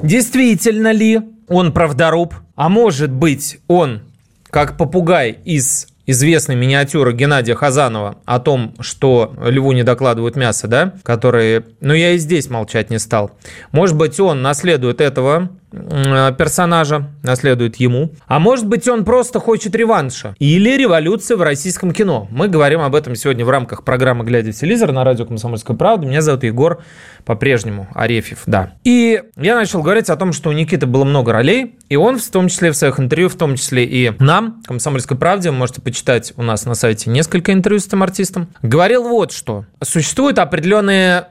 Действительно 0.03 0.93
ли 0.93 1.23
он 1.49 1.73
правдоруб? 1.73 2.35
А 2.55 2.69
может 2.69 3.11
быть, 3.11 3.61
он, 3.67 4.03
как 4.51 4.77
попугай 4.77 5.39
из 5.47 5.87
известной 6.09 6.57
миниатюры 6.57 7.13
Геннадия 7.13 7.55
Хазанова 7.55 8.17
о 8.25 8.41
том, 8.41 8.75
что 8.81 9.35
льву 9.45 9.73
не 9.73 9.83
докладывают 9.83 10.37
мясо, 10.37 10.67
да, 10.67 10.95
который... 11.03 11.67
Но 11.81 11.93
я 11.93 12.13
и 12.13 12.19
здесь 12.19 12.49
молчать 12.49 12.89
не 12.89 12.99
стал. 12.99 13.33
Может 13.73 13.95
быть, 13.95 14.19
он 14.19 14.41
наследует 14.41 15.03
этого 15.03 15.51
персонажа, 15.71 17.11
наследует 17.23 17.77
ему. 17.77 18.13
А 18.27 18.39
может 18.39 18.67
быть, 18.67 18.89
он 18.89 19.05
просто 19.05 19.41
хочет 19.41 19.75
реванша. 19.75 20.35
Или 20.39 20.77
революции 20.77 21.35
в 21.35 21.43
российском 21.43 21.93
кино. 21.93 22.29
Мы 22.31 22.49
говорим 22.49 22.81
об 22.81 22.95
этом 22.95 23.15
сегодня 23.15 23.45
в 23.45 23.51
рамках 23.51 23.85
программы 23.85 24.25
«Глядя 24.25 24.53
в 24.53 24.55
телевизор» 24.55 24.93
на 24.93 25.05
радио 25.05 25.27
«Комсомольская 25.27 25.77
правда». 25.77 26.07
Меня 26.07 26.23
зовут 26.23 26.45
Егор 26.45 26.83
по-прежнему 27.25 27.89
Арефьев, 27.95 28.43
да. 28.47 28.73
И 28.85 29.23
я 29.37 29.55
начал 29.55 29.83
говорить 29.83 30.09
о 30.09 30.17
том, 30.17 30.33
что 30.33 30.51
у 30.51 30.53
Никиты 30.53 30.87
было 30.87 31.05
много 31.05 31.33
ролей, 31.33 31.77
и 31.89 31.97
он, 31.97 32.19
в 32.19 32.31
том 32.31 32.49
числе 32.49 32.71
в 32.71 32.77
своих 32.77 32.99
интервью, 32.99 33.29
в 33.29 33.35
том 33.35 33.57
числе 33.57 33.85
и 33.85 34.13
нам, 34.19 34.63
«Комсомольской 34.67 35.17
правде», 35.17 35.51
вы 35.51 35.57
можете 35.57 35.81
почитать 35.83 36.33
у 36.37 36.43
нас 36.43 36.65
на 36.65 36.75
сайте 36.75 37.11
несколько 37.11 37.53
интервью 37.53 37.81
с 37.81 37.87
этим 37.87 38.03
артистом, 38.03 38.49
говорил 38.63 39.05
вот 39.05 39.33
что. 39.33 39.67
Существуют 39.83 40.39
определенные 40.39 41.29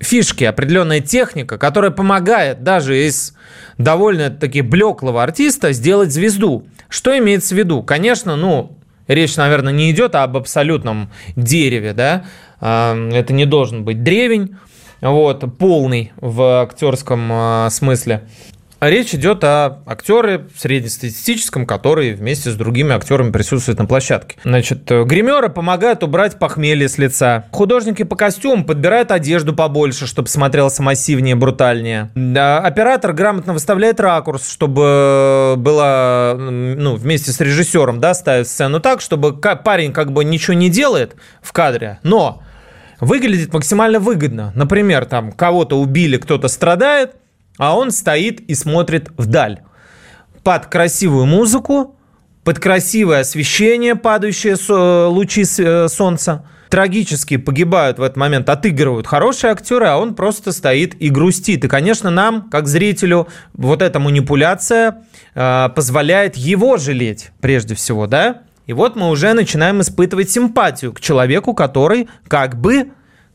фишки, 0.00 0.44
определенная 0.44 1.00
техника, 1.00 1.58
которая 1.58 1.90
помогает 1.90 2.62
даже 2.62 3.06
из 3.06 3.34
довольно-таки 3.78 4.62
блеклого 4.62 5.22
артиста 5.22 5.72
сделать 5.72 6.12
звезду. 6.12 6.66
Что 6.88 7.16
имеется 7.18 7.54
в 7.54 7.58
виду? 7.58 7.82
Конечно, 7.82 8.36
ну, 8.36 8.76
речь, 9.06 9.36
наверное, 9.36 9.72
не 9.72 9.90
идет 9.90 10.14
об 10.14 10.36
абсолютном 10.36 11.10
дереве, 11.36 11.92
да, 11.92 12.24
а, 12.60 12.96
это 13.12 13.32
не 13.32 13.46
должен 13.46 13.84
быть 13.84 14.02
древень, 14.02 14.56
вот, 15.00 15.44
полный 15.58 16.12
в 16.16 16.62
актерском 16.62 17.28
а, 17.30 17.70
смысле. 17.70 18.22
Речь 18.80 19.14
идет 19.14 19.44
о 19.44 19.82
актере 19.84 20.46
среднестатистическом, 20.56 21.66
который 21.66 22.14
вместе 22.14 22.50
с 22.50 22.54
другими 22.54 22.94
актерами 22.94 23.30
присутствует 23.30 23.78
на 23.78 23.84
площадке. 23.84 24.38
Значит, 24.42 24.84
гримеры 24.88 25.50
помогают 25.50 26.02
убрать 26.02 26.38
похмелье 26.38 26.88
с 26.88 26.96
лица. 26.96 27.44
Художники 27.50 28.04
по 28.04 28.16
костюму 28.16 28.64
подбирают 28.64 29.10
одежду 29.10 29.54
побольше, 29.54 30.06
чтобы 30.06 30.28
смотрелся 30.28 30.82
массивнее, 30.82 31.34
брутальнее. 31.34 32.10
Оператор 32.14 33.12
грамотно 33.12 33.52
выставляет 33.52 34.00
ракурс, 34.00 34.50
чтобы 34.50 35.56
было, 35.58 36.36
ну, 36.38 36.96
вместе 36.96 37.32
с 37.32 37.40
режиссером, 37.40 38.00
да, 38.00 38.14
ставить 38.14 38.48
сцену 38.48 38.80
так, 38.80 39.02
чтобы 39.02 39.36
парень 39.36 39.92
как 39.92 40.10
бы 40.12 40.24
ничего 40.24 40.54
не 40.54 40.70
делает 40.70 41.16
в 41.42 41.52
кадре, 41.52 41.98
но 42.02 42.42
выглядит 42.98 43.52
максимально 43.52 43.98
выгодно. 43.98 44.52
Например, 44.54 45.04
там 45.04 45.32
кого-то 45.32 45.78
убили, 45.78 46.16
кто-то 46.16 46.48
страдает, 46.48 47.12
а 47.60 47.76
он 47.76 47.90
стоит 47.90 48.40
и 48.40 48.54
смотрит 48.54 49.10
вдаль. 49.18 49.60
Под 50.42 50.66
красивую 50.66 51.26
музыку, 51.26 51.94
под 52.42 52.58
красивое 52.58 53.20
освещение, 53.20 53.96
падающие 53.96 54.56
лучи 55.08 55.44
э, 55.58 55.88
солнца. 55.88 56.46
Трагически 56.70 57.36
погибают 57.36 57.98
в 57.98 58.02
этот 58.02 58.16
момент, 58.16 58.48
отыгрывают 58.48 59.06
хорошие 59.06 59.52
актеры, 59.52 59.88
а 59.88 59.98
он 59.98 60.14
просто 60.14 60.52
стоит 60.52 60.94
и 61.02 61.10
грустит. 61.10 61.62
И, 61.66 61.68
конечно, 61.68 62.08
нам, 62.08 62.48
как 62.48 62.66
зрителю, 62.66 63.28
вот 63.52 63.82
эта 63.82 63.98
манипуляция 63.98 65.02
э, 65.34 65.68
позволяет 65.74 66.38
его 66.38 66.78
жалеть, 66.78 67.30
прежде 67.42 67.74
всего, 67.74 68.06
да? 68.06 68.40
И 68.66 68.72
вот 68.72 68.96
мы 68.96 69.10
уже 69.10 69.34
начинаем 69.34 69.82
испытывать 69.82 70.30
симпатию 70.30 70.94
к 70.94 71.00
человеку, 71.00 71.52
который 71.52 72.08
как 72.26 72.58
бы 72.58 72.92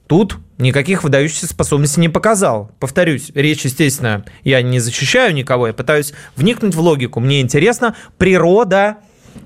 тут 0.08 0.38
никаких 0.57 1.03
выдающихся 1.03 1.47
способностей 1.47 2.01
не 2.01 2.09
показал. 2.09 2.71
Повторюсь, 2.79 3.31
речь, 3.35 3.65
естественно, 3.65 4.25
я 4.43 4.62
не 4.62 4.79
защищаю 4.79 5.33
никого, 5.33 5.67
я 5.67 5.74
пытаюсь 5.74 6.13
вникнуть 6.35 6.75
в 6.75 6.79
логику. 6.79 7.19
Мне 7.19 7.41
интересна 7.41 7.95
природа 8.17 8.97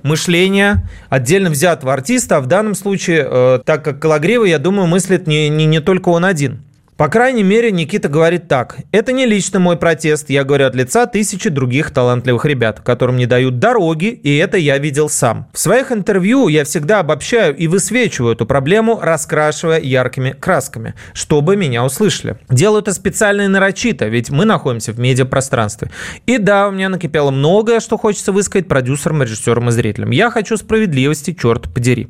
мышления 0.03 0.87
отдельно 1.09 1.49
взятого 1.49 1.93
артиста, 1.93 2.37
а 2.37 2.41
в 2.41 2.45
данном 2.45 2.75
случае, 2.75 3.27
э, 3.29 3.59
так 3.65 3.83
как 3.83 3.99
Калагриева, 3.99 4.45
я 4.45 4.59
думаю, 4.59 4.87
мыслит 4.87 5.27
не, 5.27 5.49
не, 5.49 5.65
не 5.65 5.79
только 5.79 6.09
он 6.09 6.25
один. 6.25 6.63
По 6.99 7.07
крайней 7.07 7.43
мере, 7.43 7.71
Никита 7.71 8.09
говорит 8.09 8.49
так. 8.49 8.75
Это 8.91 9.13
не 9.13 9.25
лично 9.25 9.57
мой 9.57 9.77
протест, 9.77 10.29
я 10.29 10.43
говорю 10.43 10.65
от 10.65 10.75
лица 10.75 11.05
тысячи 11.05 11.49
других 11.49 11.91
талантливых 11.91 12.43
ребят, 12.43 12.81
которым 12.81 13.15
не 13.15 13.25
дают 13.25 13.57
дороги, 13.57 14.07
и 14.07 14.35
это 14.35 14.57
я 14.57 14.77
видел 14.77 15.07
сам. 15.07 15.47
В 15.53 15.59
своих 15.59 15.93
интервью 15.93 16.49
я 16.49 16.65
всегда 16.65 16.99
обобщаю 16.99 17.55
и 17.55 17.67
высвечиваю 17.67 18.33
эту 18.33 18.45
проблему, 18.45 18.99
раскрашивая 19.01 19.79
яркими 19.79 20.31
красками, 20.31 20.93
чтобы 21.13 21.55
меня 21.55 21.85
услышали. 21.85 22.35
Делаю 22.49 22.81
это 22.81 22.91
специально 22.91 23.43
и 23.43 23.47
нарочито, 23.47 24.09
ведь 24.09 24.29
мы 24.29 24.43
находимся 24.43 24.91
в 24.91 24.99
медиапространстве. 24.99 25.91
И 26.25 26.37
да, 26.37 26.67
у 26.67 26.71
меня 26.71 26.89
накипело 26.89 27.31
многое, 27.31 27.79
что 27.79 27.97
хочется 27.97 28.33
высказать 28.33 28.67
продюсерам, 28.67 29.23
режиссерам 29.23 29.69
и 29.69 29.71
зрителям. 29.71 30.11
Я 30.11 30.29
хочу 30.29 30.57
справедливости, 30.57 31.33
черт 31.33 31.73
подери. 31.73 32.09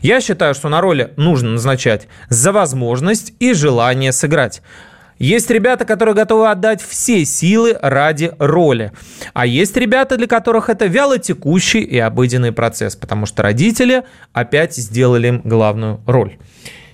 Я 0.00 0.20
считаю, 0.20 0.54
что 0.54 0.68
на 0.68 0.80
роли 0.80 1.12
нужно 1.16 1.50
назначать 1.50 2.06
за 2.28 2.52
возможность 2.52 3.32
и 3.40 3.52
желание 3.52 4.12
сыграть 4.12 4.27
сыграть. 4.28 4.62
Есть 5.18 5.50
ребята, 5.50 5.84
которые 5.84 6.14
готовы 6.14 6.48
отдать 6.48 6.80
все 6.80 7.24
силы 7.24 7.76
ради 7.82 8.30
роли. 8.38 8.92
А 9.34 9.46
есть 9.46 9.76
ребята, 9.76 10.16
для 10.16 10.28
которых 10.28 10.68
это 10.68 10.86
вяло 10.86 11.18
текущий 11.18 11.80
и 11.80 11.98
обыденный 11.98 12.52
процесс, 12.52 12.94
потому 12.94 13.26
что 13.26 13.42
родители 13.42 14.04
опять 14.32 14.76
сделали 14.76 15.28
им 15.28 15.40
главную 15.44 16.00
роль. 16.06 16.36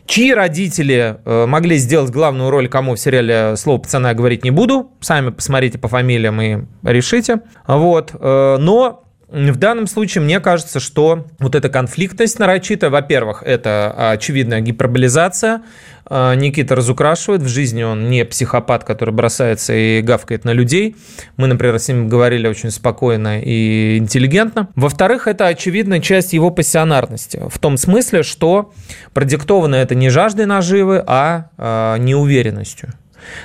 Чьи 0.06 0.32
родители 0.32 1.16
э, 1.24 1.46
могли 1.46 1.76
сделать 1.76 2.10
главную 2.10 2.50
роль, 2.50 2.68
кому 2.68 2.94
в 2.94 2.98
сериале 2.98 3.56
«Слово 3.56 3.78
пацана» 3.78 4.14
говорить 4.14 4.44
не 4.44 4.50
буду. 4.50 4.90
Сами 5.00 5.30
посмотрите 5.30 5.78
по 5.78 5.88
фамилиям 5.88 6.40
и 6.40 6.64
решите. 6.82 7.40
Вот. 7.66 8.12
Э, 8.14 8.56
но 8.58 9.03
в 9.28 9.56
данном 9.56 9.86
случае 9.86 10.22
мне 10.22 10.40
кажется, 10.40 10.80
что 10.80 11.26
вот 11.38 11.54
эта 11.54 11.68
конфликтность 11.68 12.38
нарочитая, 12.38 12.90
во-первых, 12.90 13.42
это 13.44 14.10
очевидная 14.12 14.60
гиперболизация. 14.60 15.62
А, 16.06 16.34
Никита 16.34 16.74
разукрашивает, 16.74 17.42
в 17.42 17.48
жизни 17.48 17.82
он 17.82 18.10
не 18.10 18.24
психопат, 18.24 18.84
который 18.84 19.14
бросается 19.14 19.72
и 19.72 20.02
гавкает 20.02 20.44
на 20.44 20.52
людей. 20.52 20.96
Мы, 21.36 21.46
например, 21.46 21.78
с 21.78 21.88
ним 21.88 22.08
говорили 22.08 22.46
очень 22.46 22.70
спокойно 22.70 23.40
и 23.40 23.98
интеллигентно. 23.98 24.68
Во-вторых, 24.76 25.26
это 25.26 25.46
очевидная 25.46 26.00
часть 26.00 26.32
его 26.32 26.50
пассионарности. 26.50 27.40
В 27.48 27.58
том 27.58 27.76
смысле, 27.76 28.22
что 28.22 28.72
продиктовано 29.14 29.76
это 29.76 29.94
не 29.94 30.10
жаждой 30.10 30.46
наживы, 30.46 31.02
а, 31.06 31.50
а 31.56 31.96
неуверенностью. 31.96 32.92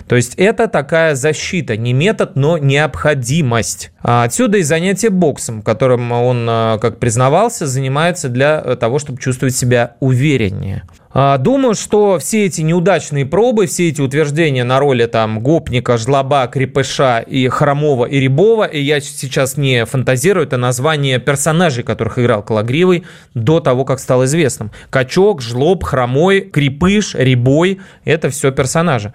То 0.07 0.15
есть 0.15 0.35
это 0.35 0.67
такая 0.67 1.15
защита, 1.15 1.77
не 1.77 1.93
метод, 1.93 2.35
но 2.35 2.57
необходимость. 2.57 3.91
А 4.01 4.23
отсюда 4.23 4.59
и 4.59 4.63
занятие 4.63 5.09
боксом, 5.09 5.61
которым 5.61 6.11
он, 6.11 6.47
а, 6.49 6.77
как 6.77 6.99
признавался, 6.99 7.67
занимается 7.67 8.29
для 8.29 8.61
того, 8.75 8.99
чтобы 8.99 9.19
чувствовать 9.19 9.55
себя 9.55 9.95
увереннее. 9.99 10.83
А, 11.11 11.37
думаю, 11.39 11.73
что 11.73 12.19
все 12.19 12.45
эти 12.45 12.61
неудачные 12.61 13.25
пробы, 13.25 13.65
все 13.65 13.89
эти 13.89 13.99
утверждения 13.99 14.63
на 14.63 14.79
роли 14.79 15.07
там 15.07 15.39
Гопника, 15.39 15.97
Жлоба, 15.97 16.47
Крепыша 16.47 17.19
и 17.19 17.47
Хромова 17.47 18.05
и 18.05 18.19
Рябова, 18.19 18.65
и 18.65 18.79
я 18.79 19.01
сейчас 19.01 19.57
не 19.57 19.85
фантазирую, 19.85 20.45
это 20.45 20.57
название 20.57 21.19
персонажей, 21.19 21.83
которых 21.83 22.19
играл 22.19 22.43
Калагривый 22.43 23.05
до 23.33 23.59
того, 23.59 23.85
как 23.85 23.99
стал 23.99 24.25
известным. 24.25 24.71
Качок, 24.91 25.41
Жлоб, 25.41 25.83
Хромой, 25.83 26.41
Крепыш, 26.41 27.15
Рябой– 27.15 27.79
это 28.05 28.29
все 28.29 28.51
персонажи. 28.51 29.13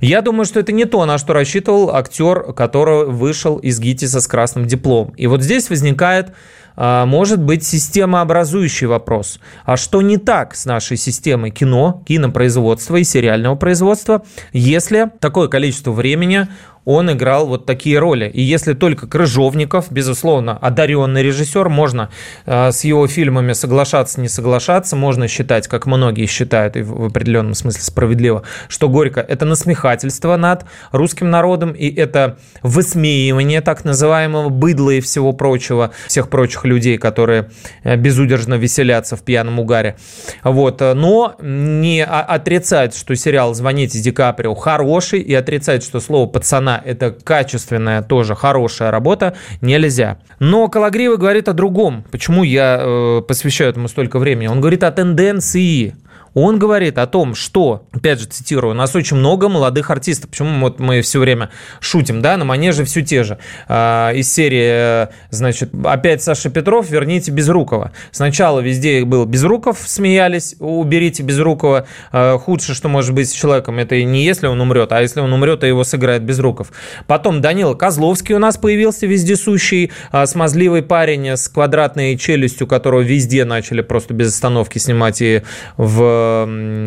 Я 0.00 0.22
думаю, 0.22 0.46
что 0.46 0.60
это 0.60 0.72
не 0.72 0.86
то, 0.86 1.04
на 1.04 1.18
что 1.18 1.34
рассчитывал 1.34 1.94
актер, 1.94 2.52
который 2.54 3.06
вышел 3.06 3.58
из 3.58 3.78
ГИТИСа 3.78 4.20
с 4.20 4.26
красным 4.26 4.66
дипломом. 4.66 5.12
И 5.16 5.26
вот 5.26 5.42
здесь 5.42 5.68
возникает 5.68 6.32
а, 6.76 7.04
может 7.04 7.42
быть 7.42 7.64
системообразующий 7.64 8.86
вопрос. 8.86 9.40
А 9.64 9.76
что 9.76 10.00
не 10.00 10.16
так 10.16 10.54
с 10.54 10.64
нашей 10.64 10.96
системой 10.96 11.50
кино, 11.50 12.02
кинопроизводства 12.06 12.96
и 12.96 13.04
сериального 13.04 13.54
производства, 13.56 14.24
если 14.54 15.10
такое 15.20 15.48
количество 15.48 15.92
времени 15.92 16.48
он 16.90 17.12
играл 17.12 17.46
вот 17.46 17.66
такие 17.66 17.98
роли. 17.98 18.28
И 18.32 18.42
если 18.42 18.72
только 18.74 19.06
Крыжовников, 19.06 19.86
безусловно, 19.90 20.56
одаренный 20.56 21.22
режиссер, 21.22 21.68
можно 21.68 22.10
э, 22.46 22.72
с 22.72 22.84
его 22.84 23.06
фильмами 23.06 23.52
соглашаться, 23.52 24.20
не 24.20 24.28
соглашаться, 24.28 24.96
можно 24.96 25.28
считать, 25.28 25.68
как 25.68 25.86
многие 25.86 26.26
считают, 26.26 26.76
и 26.76 26.82
в 26.82 27.04
определенном 27.04 27.54
смысле 27.54 27.82
справедливо, 27.82 28.42
что 28.68 28.88
Горько– 28.88 29.20
это 29.28 29.44
насмехательство 29.44 30.36
над 30.36 30.64
русским 30.90 31.30
народом, 31.30 31.72
и 31.72 31.88
это 31.94 32.38
высмеивание 32.62 33.60
так 33.60 33.84
называемого 33.84 34.48
быдла 34.48 34.90
и 34.90 35.00
всего 35.00 35.32
прочего, 35.32 35.92
всех 36.08 36.28
прочих 36.28 36.64
людей, 36.64 36.98
которые 36.98 37.50
э, 37.84 37.96
безудержно 37.96 38.54
веселятся 38.54 39.16
в 39.16 39.22
пьяном 39.22 39.60
угаре. 39.60 39.96
Вот. 40.42 40.80
Но 40.80 41.36
не 41.40 42.04
отрицать, 42.04 42.96
что 42.96 43.14
сериал 43.14 43.54
«Звоните 43.54 44.00
Ди 44.00 44.10
Каприо» 44.10 44.54
хороший, 44.54 45.20
и 45.20 45.34
отрицать, 45.34 45.84
что 45.84 46.00
слово 46.00 46.26
«пацана» 46.26 46.79
это 46.84 47.10
качественная, 47.10 48.02
тоже 48.02 48.34
хорошая 48.34 48.90
работа, 48.90 49.34
нельзя. 49.60 50.18
Но 50.38 50.68
Калагриева 50.68 51.16
говорит 51.16 51.48
о 51.48 51.52
другом. 51.52 52.04
Почему 52.10 52.42
я 52.42 52.78
э, 52.80 53.22
посвящаю 53.26 53.70
этому 53.70 53.88
столько 53.88 54.18
времени? 54.18 54.46
Он 54.48 54.60
говорит 54.60 54.82
о 54.84 54.90
тенденции. 54.90 55.94
Он 56.34 56.58
говорит 56.58 56.98
о 56.98 57.06
том, 57.06 57.34
что, 57.34 57.86
опять 57.92 58.20
же 58.20 58.26
цитирую, 58.26 58.72
у 58.72 58.76
нас 58.76 58.94
очень 58.94 59.16
много 59.16 59.48
молодых 59.48 59.90
артистов. 59.90 60.30
Почему 60.30 60.60
вот 60.60 60.78
мы 60.78 61.00
все 61.00 61.18
время 61.18 61.50
шутим, 61.80 62.22
да, 62.22 62.36
на 62.36 62.44
манеже 62.44 62.84
все 62.84 63.02
те 63.02 63.24
же. 63.24 63.38
А, 63.68 64.12
из 64.12 64.32
серии, 64.32 65.08
значит, 65.30 65.70
опять 65.84 66.22
Саша 66.22 66.50
Петров, 66.50 66.88
верните 66.88 67.30
Безрукова. 67.32 67.92
Сначала 68.12 68.60
везде 68.60 69.04
был 69.04 69.24
Безруков, 69.24 69.78
смеялись, 69.84 70.54
уберите 70.60 71.22
Безрукова. 71.22 71.86
А, 72.12 72.38
худшее, 72.38 72.76
что 72.76 72.88
может 72.88 73.12
быть 73.14 73.28
с 73.28 73.32
человеком, 73.32 73.78
это 73.78 74.00
не 74.02 74.24
если 74.24 74.46
он 74.46 74.60
умрет, 74.60 74.92
а 74.92 75.00
если 75.00 75.20
он 75.20 75.32
умрет, 75.32 75.60
то 75.60 75.66
его 75.66 75.82
сыграет 75.84 76.22
Безруков. 76.22 76.72
Потом 77.06 77.40
Данила 77.40 77.74
Козловский 77.74 78.34
у 78.34 78.38
нас 78.38 78.56
появился 78.56 79.06
вездесущий, 79.06 79.90
а, 80.12 80.26
смазливый 80.26 80.82
парень 80.82 81.30
с 81.30 81.48
квадратной 81.48 82.16
челюстью, 82.16 82.66
которого 82.66 83.00
везде 83.00 83.44
начали 83.44 83.80
просто 83.80 84.14
без 84.14 84.28
остановки 84.28 84.78
снимать 84.78 85.20
и 85.20 85.42
в 85.76 86.10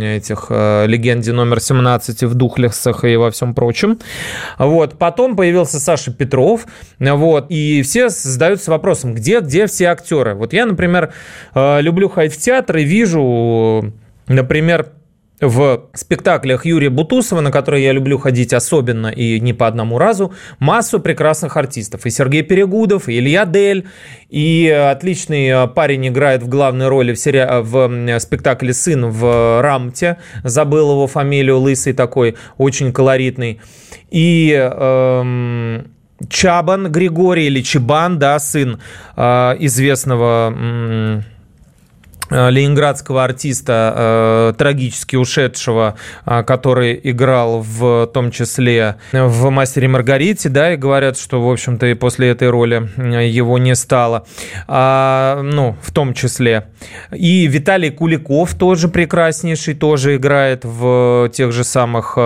этих 0.01 0.47
э, 0.49 0.85
«Легенде 0.87 1.31
номер 1.31 1.57
17», 1.57 2.25
в 2.27 2.33
«Духлесах» 2.35 3.03
и 3.03 3.15
во 3.15 3.31
всем 3.31 3.53
прочем. 3.53 3.99
Вот. 4.57 4.97
Потом 4.97 5.35
появился 5.35 5.79
Саша 5.79 6.11
Петров, 6.11 6.65
вот, 6.99 7.45
и 7.49 7.81
все 7.83 8.09
задаются 8.09 8.71
вопросом, 8.71 9.13
где, 9.13 9.39
где 9.39 9.67
все 9.67 9.85
актеры? 9.85 10.35
Вот 10.35 10.53
я, 10.53 10.65
например, 10.65 11.13
э, 11.53 11.81
люблю 11.81 12.09
ходить 12.09 12.33
в 12.33 12.39
театр 12.39 12.77
и 12.77 12.83
вижу, 12.83 13.93
например, 14.27 14.87
в 15.43 15.89
спектаклях 15.93 16.65
Юрия 16.65 16.89
Бутусова, 16.89 17.41
на 17.41 17.51
которые 17.51 17.83
я 17.83 17.91
люблю 17.91 18.17
ходить 18.17 18.53
особенно 18.53 19.07
и 19.07 19.39
не 19.39 19.53
по 19.53 19.67
одному 19.67 19.97
разу, 19.97 20.33
массу 20.59 20.99
прекрасных 20.99 21.57
артистов. 21.57 22.05
И 22.05 22.09
Сергей 22.09 22.43
Перегудов, 22.43 23.09
и 23.09 23.19
Илья 23.19 23.45
Дель, 23.45 23.85
и 24.29 24.69
отличный 24.69 25.49
э, 25.49 25.67
парень 25.67 26.07
играет 26.07 26.43
в 26.43 26.47
главной 26.47 26.87
роли 26.87 27.13
в, 27.13 27.19
сери... 27.19 27.45
в 27.61 28.19
спектакле 28.19 28.73
«Сын» 28.73 29.09
в 29.09 29.61
Рамте, 29.61 30.17
забыл 30.43 30.91
его 30.91 31.07
фамилию, 31.07 31.59
лысый 31.59 31.93
такой, 31.93 32.35
очень 32.57 32.93
колоритный. 32.93 33.59
И 34.11 34.51
эм, 34.53 35.91
Чабан 36.29 36.91
Григорий 36.91 37.47
или 37.47 37.61
Чебан, 37.61 38.17
да, 38.17 38.39
сын 38.39 38.79
э, 39.15 39.55
известного 39.59 40.53
Э, 40.53 41.21
ленинградского 42.29 43.23
артиста, 43.23 43.93
э, 43.95 44.53
трагически 44.57 45.15
ушедшего, 45.15 45.95
э, 46.25 46.43
который 46.43 46.99
играл 47.03 47.61
в 47.61 48.07
том 48.07 48.31
числе 48.31 48.95
в 49.11 49.49
«Мастере 49.49 49.87
Маргарите», 49.87 50.49
да, 50.49 50.73
и 50.73 50.77
говорят, 50.77 51.17
что, 51.17 51.41
в 51.45 51.51
общем-то, 51.51 51.85
и 51.87 51.93
после 51.93 52.29
этой 52.29 52.49
роли 52.49 52.89
его 53.27 53.57
не 53.57 53.75
стало, 53.75 54.25
а, 54.67 55.41
ну, 55.43 55.75
в 55.81 55.91
том 55.91 56.13
числе. 56.13 56.67
И 57.11 57.47
Виталий 57.47 57.91
Куликов 57.91 58.55
тоже 58.55 58.87
прекраснейший, 58.87 59.73
тоже 59.73 60.15
играет 60.15 60.65
в 60.65 61.29
тех 61.33 61.51
же 61.51 61.63
самых 61.63 62.17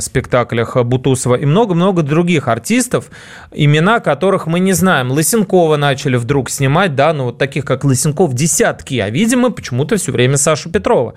спектаклях 0.00 0.76
Бутусова, 0.84 1.36
и 1.36 1.46
много-много 1.46 2.02
других 2.02 2.48
артистов, 2.48 3.06
имена 3.50 4.00
которых 4.00 4.46
мы 4.46 4.60
не 4.60 4.72
знаем. 4.72 5.10
Лысенкова 5.10 5.76
начали 5.76 6.16
вдруг 6.16 6.50
снимать, 6.50 6.94
да, 6.94 7.12
ну, 7.12 7.24
вот 7.24 7.38
таких, 7.38 7.64
как 7.64 7.84
Лысенков, 7.84 8.34
десятки, 8.34 8.98
а 8.98 9.10
видим 9.22 9.40
мы 9.40 9.50
почему-то 9.50 9.96
все 9.96 10.12
время 10.12 10.36
Сашу 10.36 10.70
Петрова. 10.70 11.14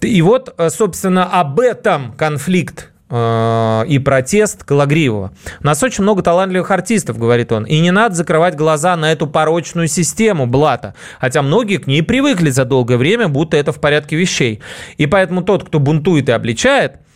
И 0.00 0.22
вот, 0.22 0.54
э, 0.56 0.68
собственно, 0.70 1.24
об 1.24 1.58
этом 1.58 2.12
конфликт 2.12 2.90
э, 3.08 3.84
и 3.88 3.98
протест 3.98 4.64
Калагриева. 4.64 5.32
У 5.60 5.66
нас 5.66 5.82
очень 5.82 6.02
много 6.02 6.22
талантливых 6.22 6.70
артистов, 6.70 7.18
говорит 7.18 7.50
он, 7.52 7.64
и 7.64 7.80
не 7.80 7.90
надо 7.90 8.14
закрывать 8.14 8.56
глаза 8.56 8.96
на 8.96 9.10
эту 9.10 9.26
порочную 9.26 9.88
систему 9.88 10.46
Блата, 10.46 10.94
хотя 11.18 11.42
многие 11.42 11.78
к 11.78 11.86
ней 11.86 12.02
привыкли 12.02 12.50
за 12.50 12.64
долгое 12.64 12.98
время, 12.98 13.28
будто 13.28 13.56
это 13.56 13.72
в 13.72 13.80
порядке 13.80 14.16
вещей. 14.16 14.60
И 14.98 15.06
поэтому 15.06 15.42
тот, 15.42 15.64
кто 15.64 15.78
бунтует 15.78 16.28
и 16.28 16.32
обличает– 16.32 16.96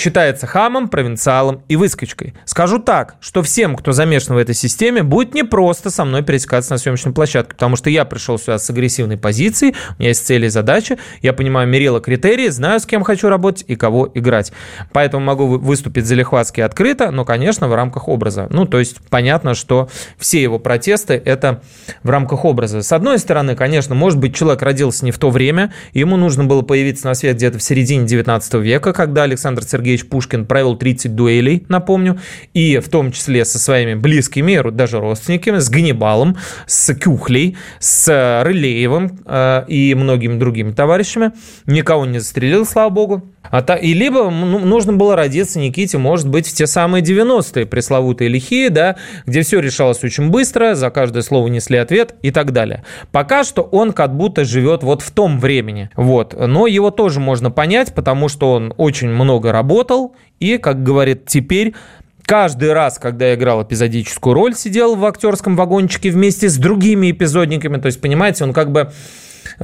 считается 0.00 0.46
хамом, 0.46 0.88
провинциалом 0.88 1.62
и 1.68 1.76
выскочкой. 1.76 2.34
Скажу 2.44 2.78
так, 2.78 3.16
что 3.20 3.42
всем, 3.42 3.76
кто 3.76 3.92
замешан 3.92 4.34
в 4.34 4.38
этой 4.38 4.54
системе, 4.54 5.02
будет 5.02 5.34
непросто 5.34 5.90
со 5.90 6.04
мной 6.04 6.22
пересекаться 6.22 6.72
на 6.72 6.78
съемочной 6.78 7.12
площадке, 7.12 7.54
потому 7.54 7.76
что 7.76 7.90
я 7.90 8.04
пришел 8.04 8.38
сюда 8.38 8.58
с 8.58 8.68
агрессивной 8.70 9.18
позицией, 9.18 9.74
у 9.98 10.00
меня 10.00 10.08
есть 10.08 10.26
цели 10.26 10.46
и 10.46 10.48
задачи, 10.48 10.98
я 11.22 11.32
понимаю 11.32 11.68
мерила 11.68 12.00
критерии, 12.00 12.48
знаю, 12.48 12.80
с 12.80 12.86
кем 12.86 13.04
хочу 13.04 13.28
работать 13.28 13.64
и 13.68 13.76
кого 13.76 14.10
играть. 14.14 14.52
Поэтому 14.92 15.24
могу 15.24 15.46
выступить 15.46 16.06
залихватски 16.06 16.60
открыто, 16.60 17.10
но, 17.10 17.24
конечно, 17.24 17.68
в 17.68 17.74
рамках 17.74 18.08
образа. 18.08 18.46
Ну, 18.50 18.66
то 18.66 18.78
есть 18.78 18.96
понятно, 19.10 19.54
что 19.54 19.88
все 20.18 20.42
его 20.42 20.58
протесты– 20.58 21.20
это 21.24 21.62
в 22.02 22.10
рамках 22.10 22.44
образа. 22.44 22.82
С 22.82 22.92
одной 22.92 23.18
стороны, 23.18 23.54
конечно, 23.54 23.94
может 23.94 24.18
быть, 24.18 24.34
человек 24.34 24.62
родился 24.62 25.04
не 25.04 25.10
в 25.10 25.18
то 25.18 25.30
время, 25.30 25.72
ему 25.92 26.16
нужно 26.16 26.44
было 26.44 26.62
появиться 26.62 27.06
на 27.06 27.14
свет 27.14 27.36
где-то 27.36 27.58
в 27.58 27.62
середине 27.62 28.06
19 28.06 28.54
века, 28.54 28.92
когда 28.92 29.24
Александр 29.24 29.62
Сергеевич 29.62 29.89
Сергеевич 29.90 30.08
Пушкин 30.08 30.46
провел 30.46 30.76
30 30.76 31.14
дуэлей, 31.14 31.64
напомню, 31.68 32.18
и 32.54 32.78
в 32.78 32.88
том 32.88 33.12
числе 33.12 33.44
со 33.44 33.58
своими 33.58 33.94
близкими, 33.94 34.70
даже 34.70 35.00
родственниками, 35.00 35.58
с 35.58 35.68
Ганнибалом, 35.68 36.36
с 36.66 36.94
Кюхлей, 36.94 37.56
с 37.78 38.42
Рылеевым 38.44 39.18
э, 39.24 39.64
и 39.66 39.94
многими 39.94 40.38
другими 40.38 40.72
товарищами. 40.72 41.32
Никого 41.66 42.06
не 42.06 42.20
застрелил, 42.20 42.64
слава 42.66 42.90
богу. 42.90 43.24
А 43.42 43.62
та, 43.62 43.76
и 43.76 43.94
либо 43.94 44.30
ну, 44.30 44.58
нужно 44.58 44.92
было 44.92 45.16
родиться 45.16 45.58
Никите, 45.58 45.98
может 45.98 46.28
быть, 46.28 46.46
в 46.46 46.52
те 46.52 46.66
самые 46.66 47.02
90-е 47.02 47.66
пресловутые 47.66 48.28
лихие, 48.28 48.70
да, 48.70 48.96
где 49.26 49.42
все 49.42 49.60
решалось 49.60 50.04
очень 50.04 50.30
быстро, 50.30 50.74
за 50.74 50.90
каждое 50.90 51.22
слово 51.22 51.48
несли 51.48 51.78
ответ 51.78 52.14
и 52.22 52.30
так 52.30 52.52
далее. 52.52 52.84
Пока 53.12 53.42
что 53.42 53.62
он 53.62 53.92
как 53.92 54.16
будто 54.16 54.44
живет 54.44 54.82
вот 54.82 55.02
в 55.02 55.10
том 55.10 55.40
времени. 55.40 55.90
Вот. 55.96 56.34
Но 56.38 56.66
его 56.66 56.90
тоже 56.90 57.18
можно 57.18 57.50
понять, 57.50 57.94
потому 57.94 58.28
что 58.28 58.52
он 58.52 58.74
очень 58.76 59.08
много 59.08 59.52
работал 59.52 60.14
и, 60.38 60.58
как 60.58 60.82
говорит 60.82 61.26
теперь, 61.26 61.74
каждый 62.24 62.72
раз, 62.72 62.98
когда 62.98 63.26
я 63.26 63.34
играл 63.34 63.62
эпизодическую 63.64 64.34
роль, 64.34 64.54
сидел 64.54 64.94
в 64.94 65.04
актерском 65.04 65.56
вагончике 65.56 66.10
вместе 66.10 66.48
с 66.48 66.56
другими 66.56 67.10
эпизодниками. 67.10 67.78
То 67.80 67.86
есть, 67.86 68.00
понимаете, 68.00 68.44
он 68.44 68.52
как 68.52 68.70
бы 68.70 68.92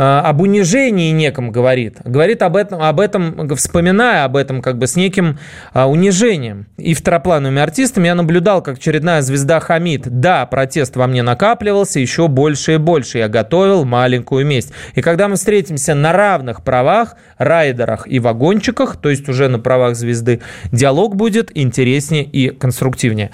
об 0.01 0.43
унижении 0.43 1.11
неком 1.11 1.51
говорит. 1.51 1.99
Говорит 2.05 2.43
об 2.43 2.57
этом, 2.57 2.83
об 2.83 3.01
этом, 3.01 3.49
вспоминая 3.57 4.25
об 4.25 4.37
этом 4.37 4.61
как 4.61 4.77
бы 4.77 4.87
с 4.87 4.95
неким 4.95 5.39
э, 5.73 5.85
унижением. 5.85 6.67
И 6.77 6.93
второплановыми 6.93 7.63
артистами 7.63 8.07
я 8.07 8.15
наблюдал, 8.15 8.63
как 8.63 8.77
очередная 8.77 9.23
звезда 9.23 9.59
Хамид. 9.59 10.03
Да, 10.07 10.45
протест 10.47 10.97
во 10.97 11.07
мне 11.07 11.23
накапливался 11.23 11.99
еще 11.99 12.29
больше 12.29 12.75
и 12.75 12.77
больше. 12.77 13.19
Я 13.19 13.29
готовил 13.29 13.85
маленькую 13.87 14.45
месть. 14.45 14.73
И 14.95 15.01
когда 15.01 15.29
мы 15.29 15.37
встретимся 15.37 15.95
на 15.95 16.13
равных 16.13 16.63
правах, 16.63 17.17
райдерах 17.39 18.07
и 18.07 18.19
вагончиках, 18.19 18.97
то 18.97 19.09
есть 19.09 19.29
уже 19.29 19.49
на 19.49 19.59
правах 19.59 19.97
звезды, 19.97 20.41
диалог 20.73 21.17
будет 21.17 21.51
интереснее 21.57 22.25
и 22.25 22.51
конструктивнее. 22.51 23.31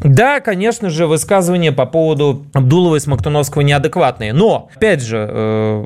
Да, 0.00 0.38
конечно 0.38 0.90
же, 0.90 1.06
высказывания 1.06 1.72
по 1.72 1.84
поводу 1.84 2.46
Абдулова 2.52 2.96
и 2.96 3.00
Смоктуновского 3.00 3.62
неадекватные. 3.62 4.32
Но, 4.32 4.68
опять 4.74 5.02
же, 5.02 5.26
э, 5.28 5.84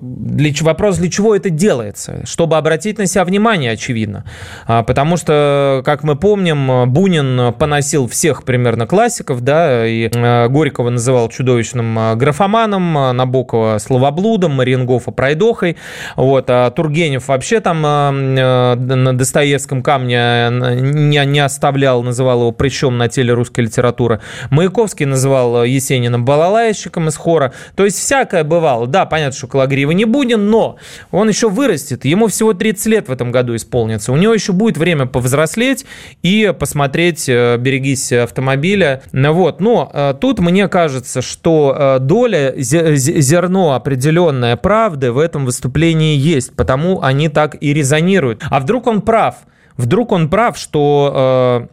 вопрос, 0.61 0.99
для 0.99 1.11
чего 1.11 1.35
это 1.35 1.49
делается? 1.49 2.21
Чтобы 2.25 2.59
обратить 2.59 2.99
на 2.99 3.07
себя 3.07 3.25
внимание, 3.25 3.73
очевидно. 3.73 4.25
А, 4.67 4.83
потому 4.83 5.17
что, 5.17 5.83
как 5.85 6.03
мы 6.03 6.17
помним, 6.17 6.93
Бунин 6.93 7.55
поносил 7.55 8.07
всех 8.07 8.45
примерно 8.45 8.87
классиков, 8.87 9.41
да, 9.41 9.87
и 9.87 10.11
э, 10.13 10.49
Горького 10.49 10.91
называл 10.91 11.31
чудовищным 11.31 11.99
э, 11.99 12.15
графоманом, 12.17 13.17
Набокова 13.17 13.79
словоблудом, 13.79 14.53
Мариенгофа 14.57 15.11
пройдохой. 15.11 15.79
Вот, 16.17 16.51
а 16.51 16.71
Тургенев 16.71 17.29
вообще 17.29 17.61
там 17.61 17.81
на 17.81 19.13
Достоевском 19.15 19.83
камне 19.83 20.49
не, 20.51 21.25
не 21.25 21.41
оставлял, 21.41 22.03
называл 22.03 22.41
его 22.41 22.53
прыщом 22.53 22.99
на 22.99 23.09
теле 23.09 23.33
русской 23.33 23.63
литературы 23.63 24.02
литература. 24.03 24.21
Маяковский 24.51 25.07
называл 25.07 25.65
э, 25.65 25.69
Есенина 25.69 26.19
балалайщиком 26.19 27.09
из 27.09 27.17
хора. 27.17 27.53
То 27.77 27.85
есть 27.85 27.99
всякое 27.99 28.45
бывало. 28.45 28.87
Да, 28.87 29.07
понятно, 29.07 29.37
что 29.37 29.47
Калагриева 29.47 29.93
не 29.93 30.05
будет, 30.05 30.39
но 30.39 30.77
он 31.11 31.29
еще 31.29 31.49
вырастет. 31.49 32.05
Ему 32.05 32.29
всего 32.29 32.53
30 32.53 32.87
лет 32.87 33.09
в 33.09 33.13
этом 33.13 33.31
году 33.33 33.55
исполнится. 33.57 34.13
У 34.13 34.17
него 34.17 34.35
еще 34.35 34.53
будет 34.53 34.77
время 34.77 35.07
повзрослеть 35.07 35.85
и 36.23 36.53
посмотреть 36.59 37.29
э, 37.29 37.57
«Берегись 37.59 38.13
автомобиля». 38.13 39.03
Вот. 39.13 39.61
Но 39.61 39.91
э, 39.93 40.15
тут 40.21 40.41
мне 40.41 40.69
кажется, 40.69 41.23
что 41.23 41.99
доля, 42.01 42.55
зерно 42.57 43.75
определенное 43.75 44.57
правды 44.57 45.13
в 45.13 45.19
этом 45.19 45.45
выступлении 45.45 46.17
есть, 46.17 46.55
потому 46.55 47.03
они 47.03 47.29
так 47.29 47.57
и 47.61 47.73
резонируют. 47.73 48.43
А 48.51 48.61
вдруг 48.61 48.87
он 48.87 49.03
прав? 49.03 49.37
Вдруг 49.77 50.13
он 50.13 50.29
прав, 50.29 50.59
что 50.59 51.69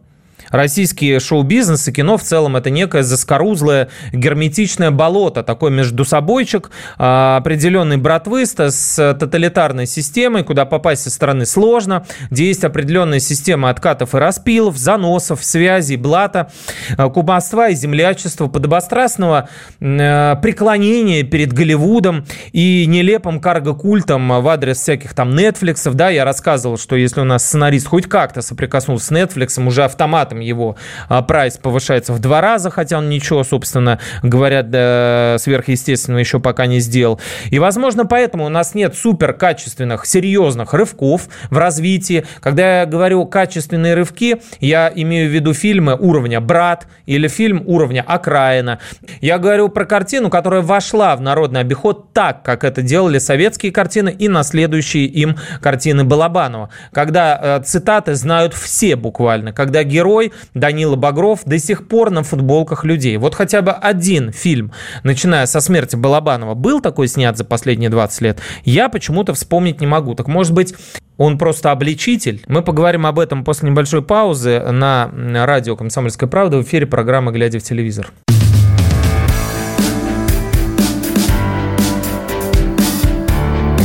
Российский 0.50 1.18
шоу-бизнес 1.20 1.86
и 1.86 1.92
кино 1.92 2.18
в 2.18 2.22
целом 2.22 2.56
это 2.56 2.70
некое 2.70 3.02
заскорузлое 3.02 3.88
герметичное 4.12 4.90
болото, 4.90 5.42
такой 5.42 5.70
между 5.70 6.04
собойчик, 6.04 6.70
а, 6.98 7.36
определенный 7.36 7.96
братвыста 7.96 8.70
с 8.70 9.14
тоталитарной 9.14 9.86
системой, 9.86 10.42
куда 10.42 10.64
попасть 10.64 11.02
со 11.02 11.10
стороны 11.10 11.46
сложно, 11.46 12.04
где 12.30 12.46
есть 12.46 12.64
определенная 12.64 13.20
система 13.20 13.70
откатов 13.70 14.14
и 14.14 14.18
распилов, 14.18 14.76
заносов, 14.76 15.44
связей, 15.44 15.96
блата, 15.96 16.50
а, 16.96 17.08
кумовства 17.08 17.68
и 17.68 17.74
землячества, 17.74 18.48
подобострастного 18.48 19.48
а, 19.80 20.36
преклонения 20.36 21.22
перед 21.22 21.52
Голливудом 21.52 22.26
и 22.52 22.86
нелепым 22.86 23.40
карго-культом 23.40 24.42
в 24.42 24.48
адрес 24.48 24.78
всяких 24.78 25.14
там 25.14 25.30
Netflix. 25.30 25.88
Да, 25.94 26.10
я 26.10 26.24
рассказывал, 26.24 26.76
что 26.76 26.96
если 26.96 27.20
у 27.20 27.24
нас 27.24 27.44
сценарист 27.44 27.86
хоть 27.86 28.08
как-то 28.08 28.42
соприкоснулся 28.42 29.06
с 29.06 29.10
Netflix, 29.12 29.64
уже 29.64 29.84
автоматом 29.84 30.39
его 30.40 30.76
а, 31.08 31.22
прайс 31.22 31.56
повышается 31.56 32.12
в 32.12 32.18
два 32.18 32.40
раза, 32.40 32.70
хотя 32.70 32.98
он 32.98 33.08
ничего, 33.08 33.44
собственно 33.44 33.98
говоря, 34.22 35.38
сверхъестественного 35.38 36.20
еще 36.20 36.40
пока 36.40 36.66
не 36.66 36.80
сделал. 36.80 37.20
И, 37.50 37.58
возможно, 37.58 38.06
поэтому 38.06 38.46
у 38.46 38.48
нас 38.48 38.74
нет 38.74 38.96
супер 38.96 39.32
качественных, 39.32 40.06
серьезных 40.06 40.74
рывков 40.74 41.28
в 41.50 41.58
развитии. 41.58 42.24
Когда 42.40 42.80
я 42.80 42.86
говорю 42.86 43.26
качественные 43.26 43.94
рывки, 43.94 44.42
я 44.60 44.90
имею 44.94 45.30
в 45.30 45.32
виду 45.32 45.54
фильмы 45.54 45.96
уровня 45.96 46.40
«Брат» 46.40 46.86
или 47.06 47.28
фильм 47.28 47.62
уровня 47.66 48.04
«Окраина». 48.06 48.78
Я 49.20 49.38
говорю 49.38 49.68
про 49.68 49.84
картину, 49.84 50.30
которая 50.30 50.62
вошла 50.62 51.16
в 51.16 51.20
народный 51.20 51.60
обиход 51.60 52.12
так, 52.12 52.42
как 52.42 52.64
это 52.64 52.82
делали 52.82 53.18
советские 53.18 53.72
картины 53.72 54.14
и 54.16 54.28
наследующие 54.28 55.06
им 55.06 55.36
картины 55.60 56.04
Балабанова. 56.04 56.70
Когда 56.92 57.38
э, 57.40 57.62
цитаты 57.64 58.14
знают 58.14 58.54
все 58.54 58.96
буквально, 58.96 59.52
когда 59.52 59.82
герой 59.84 60.29
Данила 60.54 60.96
Багров 60.96 61.40
до 61.44 61.58
сих 61.58 61.88
пор 61.88 62.10
на 62.10 62.22
футболках 62.22 62.84
людей. 62.84 63.16
Вот 63.16 63.34
хотя 63.34 63.62
бы 63.62 63.72
один 63.72 64.32
фильм, 64.32 64.72
начиная 65.02 65.46
со 65.46 65.60
смерти 65.60 65.96
Балабанова, 65.96 66.54
был 66.54 66.80
такой 66.80 67.08
снят 67.08 67.36
за 67.36 67.44
последние 67.44 67.90
20 67.90 68.20
лет, 68.22 68.40
я 68.64 68.88
почему-то 68.88 69.34
вспомнить 69.34 69.80
не 69.80 69.86
могу. 69.86 70.14
Так 70.14 70.28
может 70.28 70.52
быть, 70.52 70.74
он 71.16 71.36
просто 71.38 71.70
обличитель. 71.70 72.42
Мы 72.46 72.62
поговорим 72.62 73.06
об 73.06 73.18
этом 73.18 73.44
после 73.44 73.68
небольшой 73.68 74.02
паузы 74.02 74.60
на 74.60 75.10
радио 75.46 75.76
«Комсомольская 75.76 76.28
правда» 76.28 76.58
в 76.58 76.62
эфире 76.62 76.86
программы 76.86 77.32
«Глядя 77.32 77.58
в 77.58 77.62
телевизор». 77.62 78.12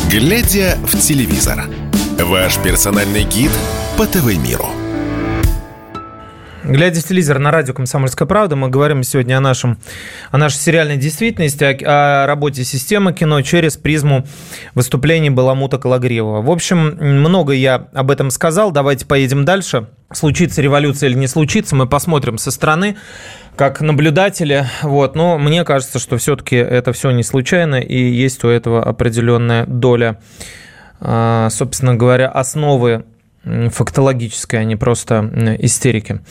«Глядя 0.10 0.78
в 0.86 0.98
телевизор»– 0.98 1.66
ваш 2.20 2.58
персональный 2.60 3.24
гид 3.24 3.52
по 3.98 4.06
ТВ-миру. 4.06 4.85
Глядя 6.68 7.00
в 7.00 7.04
телевизор 7.04 7.38
на 7.38 7.52
радио 7.52 7.76
«Комсомольская 7.76 8.28
правда», 8.28 8.56
мы 8.56 8.70
говорим 8.70 9.04
сегодня 9.04 9.38
о, 9.38 9.40
нашем, 9.40 9.78
о 10.32 10.40
нашей 10.40 10.58
сериальной 10.58 10.98
действительности, 10.98 11.64
о, 11.64 12.24
о 12.24 12.26
работе 12.26 12.64
системы 12.64 13.14
кино 13.14 13.44
через 13.44 13.78
призму 13.78 14.26
выступлений 14.74 15.30
Баламута 15.30 15.78
Калагриева. 15.78 16.42
В 16.42 16.50
общем, 16.50 16.98
много 17.00 17.54
я 17.54 17.88
об 17.94 18.10
этом 18.10 18.32
сказал. 18.32 18.72
Давайте 18.72 19.06
поедем 19.06 19.46
дальше. 19.46 19.90
Случится 20.12 20.60
революция 20.64 21.10
или 21.10 21.18
не 21.18 21.28
случится, 21.28 21.76
мы 21.76 21.86
посмотрим 21.88 22.40
со 22.40 22.50
стороны 22.50 22.98
как 23.56 23.82
наблюдатели. 23.82 24.66
Вот. 24.82 25.16
Но 25.16 25.38
мне 25.38 25.64
кажется, 25.66 26.00
что 26.00 26.18
все-таки 26.18 26.56
это 26.56 26.94
все 26.94 27.12
не 27.12 27.22
случайно, 27.22 27.76
и 27.76 27.96
есть 27.96 28.44
у 28.44 28.48
этого 28.48 28.84
определенная 28.84 29.68
доля, 29.68 30.20
а, 31.00 31.48
собственно 31.52 31.94
говоря, 31.94 32.28
основы 32.28 33.06
фактологической, 33.70 34.62
а 34.62 34.64
не 34.64 34.76
просто 34.76 35.58
истерики. 35.60 36.22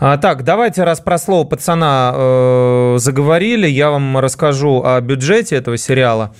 А, 0.00 0.16
так, 0.16 0.42
давайте, 0.44 0.84
раз 0.84 1.00
про 1.00 1.18
слово 1.18 1.46
пацана 1.46 2.12
э, 2.14 2.94
заговорили, 2.98 3.68
я 3.68 3.90
вам 3.90 4.18
расскажу 4.18 4.82
о 4.82 5.00
бюджете 5.00 5.56
этого 5.56 5.76
сериала 5.76 6.34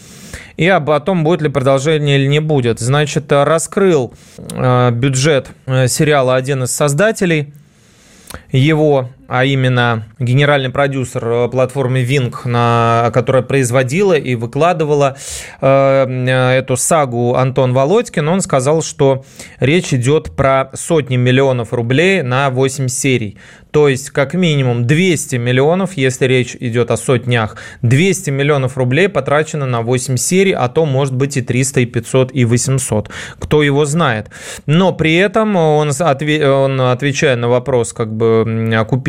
и 0.57 0.66
об 0.68 0.90
о 0.90 1.01
том, 1.01 1.25
будет 1.25 1.42
ли 1.42 1.49
продолжение 1.49 2.18
или 2.18 2.27
не 2.27 2.40
будет. 2.40 2.81
Значит, 2.81 3.31
раскрыл 3.31 4.14
э, 4.38 4.90
бюджет 4.90 5.51
э, 5.66 5.88
сериала 5.88 6.35
один 6.35 6.64
из 6.64 6.73
создателей 6.73 7.53
его 8.51 9.11
а 9.29 9.45
именно 9.45 10.05
генеральный 10.19 10.71
продюсер 10.71 11.25
э, 11.25 11.49
платформы 11.49 12.03
Wing, 12.03 12.35
на, 12.45 13.11
которая 13.13 13.43
производила 13.43 14.15
и 14.15 14.35
выкладывала 14.35 15.17
э, 15.61 16.59
эту 16.59 16.77
сагу 16.77 17.35
Антон 17.35 17.73
Володькин, 17.73 18.29
он 18.29 18.41
сказал, 18.41 18.83
что 18.83 19.25
речь 19.61 19.95
идет 19.95 20.37
про 20.37 20.71
сотни 20.75 21.17
миллионов 21.17 21.73
рублей 21.73 22.23
на 22.23 22.51
8 22.51 22.89
серий. 22.89 23.39
То 23.73 23.89
есть, 23.89 24.11
как 24.11 24.35
минимум 24.35 24.87
200 24.87 25.37
миллионов, 25.37 25.95
если 25.97 26.27
речь 26.27 26.55
идет 26.61 26.91
о 26.91 26.99
сотнях, 26.99 27.57
200 27.81 28.29
миллионов 28.29 28.77
рублей 28.77 29.09
потрачено 29.09 29.65
на 29.65 29.81
8 29.81 30.19
серий, 30.19 30.53
а 30.53 30.69
то 30.69 30.85
может 30.85 31.15
быть 31.15 31.39
и 31.39 31.41
300, 31.41 31.81
и 31.81 31.87
500, 31.87 32.35
и 32.35 32.45
800. 32.45 33.09
Кто 33.39 33.63
его 33.63 33.87
знает. 33.87 34.29
Но 34.67 34.93
при 34.93 35.15
этом 35.15 35.57
он, 35.57 35.89
отве- 35.89 36.47
он 36.47 36.79
отвечая 36.83 37.37
на 37.37 37.49
вопрос, 37.49 37.95
как 37.95 38.15
бы 38.15 38.45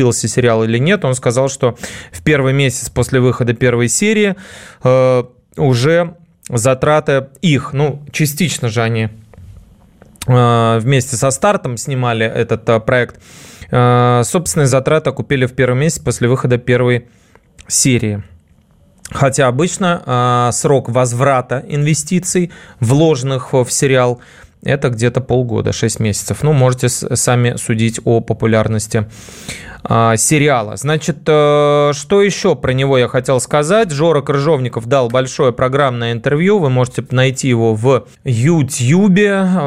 окупился 0.04 0.28
сериал 0.28 0.64
или 0.64 0.78
нет, 0.78 1.04
он 1.04 1.14
сказал, 1.14 1.48
что 1.48 1.76
в 2.12 2.22
первый 2.22 2.52
месяц 2.52 2.90
после 2.90 3.20
выхода 3.20 3.54
первой 3.54 3.88
серии 3.88 4.34
э, 4.82 5.24
уже 5.56 6.14
затраты 6.48 7.28
их, 7.42 7.72
ну, 7.72 8.02
частично 8.12 8.68
же 8.68 8.82
они 8.82 9.08
э, 10.26 10.78
вместе 10.80 11.16
со 11.16 11.30
стартом 11.30 11.76
снимали 11.76 12.26
этот 12.26 12.68
э, 12.68 12.80
проект, 12.80 13.20
Э, 13.70 14.22
собственные 14.24 14.66
затраты 14.66 15.10
купили 15.10 15.46
в 15.46 15.54
первый 15.54 15.76
месяц 15.76 15.98
после 15.98 16.28
выхода 16.28 16.58
первой 16.58 17.08
серии. 17.66 18.22
Хотя 19.10 19.48
обычно 19.48 20.02
э, 20.06 20.52
срок 20.52 20.88
возврата 20.88 21.64
инвестиций, 21.66 22.52
вложенных 22.78 23.52
в 23.52 23.66
сериал, 23.70 24.20
это 24.64 24.88
где-то 24.88 25.20
полгода, 25.20 25.72
6 25.72 26.00
месяцев. 26.00 26.42
Ну, 26.42 26.52
можете 26.52 26.88
сами 26.88 27.56
судить 27.56 28.00
о 28.04 28.20
популярности 28.20 29.06
э, 29.88 30.14
сериала. 30.16 30.76
Значит, 30.76 31.18
э, 31.26 31.92
что 31.94 32.22
еще 32.22 32.56
про 32.56 32.72
него 32.72 32.96
я 32.96 33.08
хотел 33.08 33.40
сказать? 33.40 33.90
Жора 33.90 34.22
Крыжовников 34.22 34.86
дал 34.86 35.08
большое 35.08 35.52
программное 35.52 36.12
интервью. 36.12 36.58
Вы 36.58 36.70
можете 36.70 37.04
найти 37.10 37.48
его 37.48 37.74
в 37.74 38.06
YouTube, 38.24 39.18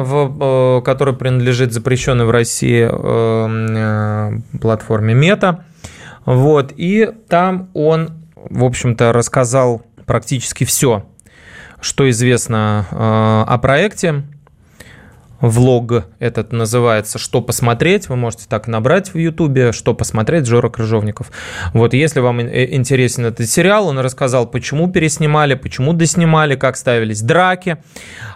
в, 0.04 0.78
э, 0.78 0.82
который 0.84 1.14
принадлежит 1.14 1.72
запрещенной 1.72 2.24
в 2.24 2.30
России 2.30 2.88
э, 2.90 4.40
э, 4.52 4.58
платформе 4.58 5.14
Мета. 5.14 5.64
Вот, 6.24 6.72
и 6.76 7.10
там 7.28 7.70
он, 7.72 8.10
в 8.34 8.64
общем-то, 8.64 9.12
рассказал 9.12 9.82
практически 10.04 10.64
все, 10.64 11.06
что 11.80 12.10
известно 12.10 12.86
о 12.90 13.58
проекте 13.58 14.24
влог 15.40 15.78
этот 16.18 16.52
называется 16.52 17.18
«Что 17.18 17.40
посмотреть?». 17.40 18.08
Вы 18.08 18.16
можете 18.16 18.46
так 18.48 18.66
набрать 18.66 19.14
в 19.14 19.18
Ютубе 19.18 19.72
«Что 19.72 19.94
посмотреть?» 19.94 20.46
Жора 20.46 20.68
Крыжовников. 20.68 21.30
Вот 21.72 21.94
если 21.94 22.20
вам 22.20 22.40
интересен 22.40 23.26
этот 23.26 23.48
сериал, 23.48 23.86
он 23.88 23.98
рассказал, 24.00 24.46
почему 24.46 24.90
переснимали, 24.90 25.54
почему 25.54 25.92
доснимали, 25.92 26.56
как 26.56 26.76
ставились 26.76 27.22
драки. 27.22 27.78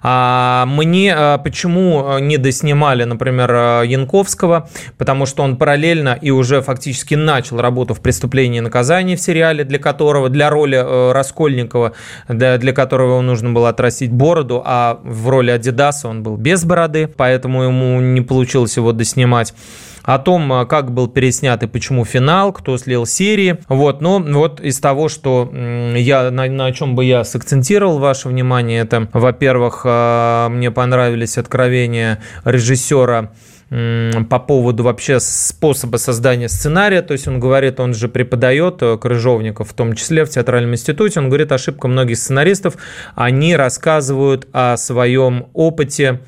А 0.03 0.65
мне 0.67 1.15
а, 1.15 1.39
почему 1.39 2.19
не 2.19 2.39
доснимали, 2.39 3.05
например, 3.05 3.83
Янковского, 3.83 4.69
потому 4.97 5.27
что 5.27 5.43
он 5.43 5.57
параллельно 5.57 6.19
и 6.21 6.31
уже 6.31 6.63
фактически 6.63 7.15
начал 7.15 7.61
работу 7.61 7.95
в 7.95 8.01
«Преступлении 8.01 8.59
и 8.59 8.61
наказании» 8.61 9.17
в 9.17 9.21
сериале, 9.21 9.65
для 9.65 9.79
которого, 9.79 10.29
для 10.29 10.51
роли 10.51 10.79
э, 10.79 11.13
Раскольникова, 11.13 11.93
для, 12.29 12.73
которого 12.73 13.21
нужно 13.21 13.51
было 13.51 13.71
отрастить 13.71 14.13
бороду, 14.13 14.63
а 14.65 15.01
в 15.03 15.29
роли 15.29 15.51
Адидаса 15.51 16.09
он 16.09 16.23
был 16.23 16.37
без 16.37 16.65
бороды 16.65 16.92
награды, 16.93 17.09
поэтому 17.17 17.65
ему 17.65 18.01
не 18.01 18.21
получилось 18.21 18.77
его 18.77 18.93
доснимать 18.93 19.55
о 20.03 20.19
том, 20.19 20.53
а, 20.53 20.67
как 20.67 20.91
был 20.91 21.07
переснят 21.07 21.63
и 21.63 21.69
почему 21.69 22.05
финал, 22.05 22.53
кто 22.53 22.77
слил 22.77 23.07
серии. 23.07 23.59
Вот, 23.69 24.01
но 24.01 24.19
вот 24.21 24.61
из 24.61 24.81
того, 24.81 25.09
что 25.09 25.49
я, 25.97 26.31
на, 26.31 26.47
на 26.47 26.73
чем 26.73 26.97
бы 26.97 27.05
я 27.05 27.23
сакцентировал 27.25 27.99
ваше 27.99 28.29
внимание, 28.29 28.81
это, 28.81 29.09
во-первых, 29.13 29.83
а, 29.85 30.49
мне 30.49 30.71
понравились 30.71 31.39
откровения 31.39 32.19
режиссера 32.45 33.31
по 34.29 34.39
поводу 34.39 34.83
вообще 34.83 35.19
способа 35.19 35.97
создания 35.97 36.51
сценария. 36.51 37.01
То 37.01 37.13
есть 37.13 37.27
он 37.27 37.41
говорит, 37.41 37.81
он 37.81 37.95
же 37.95 38.09
преподает 38.09 38.83
э, 38.83 38.99
Крыжовников, 38.99 39.71
в 39.71 39.73
том 39.73 39.95
числе 39.95 40.27
в 40.27 40.29
театральном 40.29 40.75
институте, 40.75 41.21
он 41.21 41.29
говорит, 41.29 41.53
ошибка 41.53 41.89
многих 41.89 42.19
сценаристов, 42.19 42.75
они 43.15 43.57
рассказывают 43.57 44.47
о 44.53 44.77
своем 44.77 45.47
опыте 45.55 46.21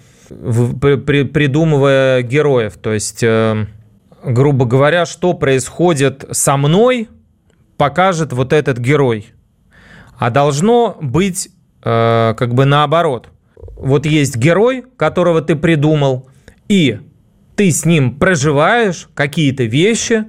придумывая 1.33 2.23
героев. 2.23 2.75
То 2.81 2.93
есть, 2.93 3.23
э, 3.23 3.67
грубо 4.25 4.65
говоря, 4.67 5.07
что 5.07 5.35
происходит 5.35 6.25
со 6.31 6.57
мной, 6.57 7.09
покажет 7.77 8.33
вот 8.33 8.53
этот 8.53 8.79
герой. 8.79 9.29
А 10.19 10.31
должно 10.31 10.97
быть 11.01 11.49
э, 11.83 12.35
как 12.37 12.55
бы 12.55 12.65
наоборот. 12.65 13.31
Вот 13.57 14.07
есть 14.07 14.37
герой, 14.37 14.85
которого 14.97 15.41
ты 15.43 15.57
придумал, 15.57 16.29
и 16.69 17.01
ты 17.57 17.71
с 17.71 17.85
ним 17.85 18.19
проживаешь 18.19 19.09
какие-то 19.15 19.65
вещи 19.65 20.25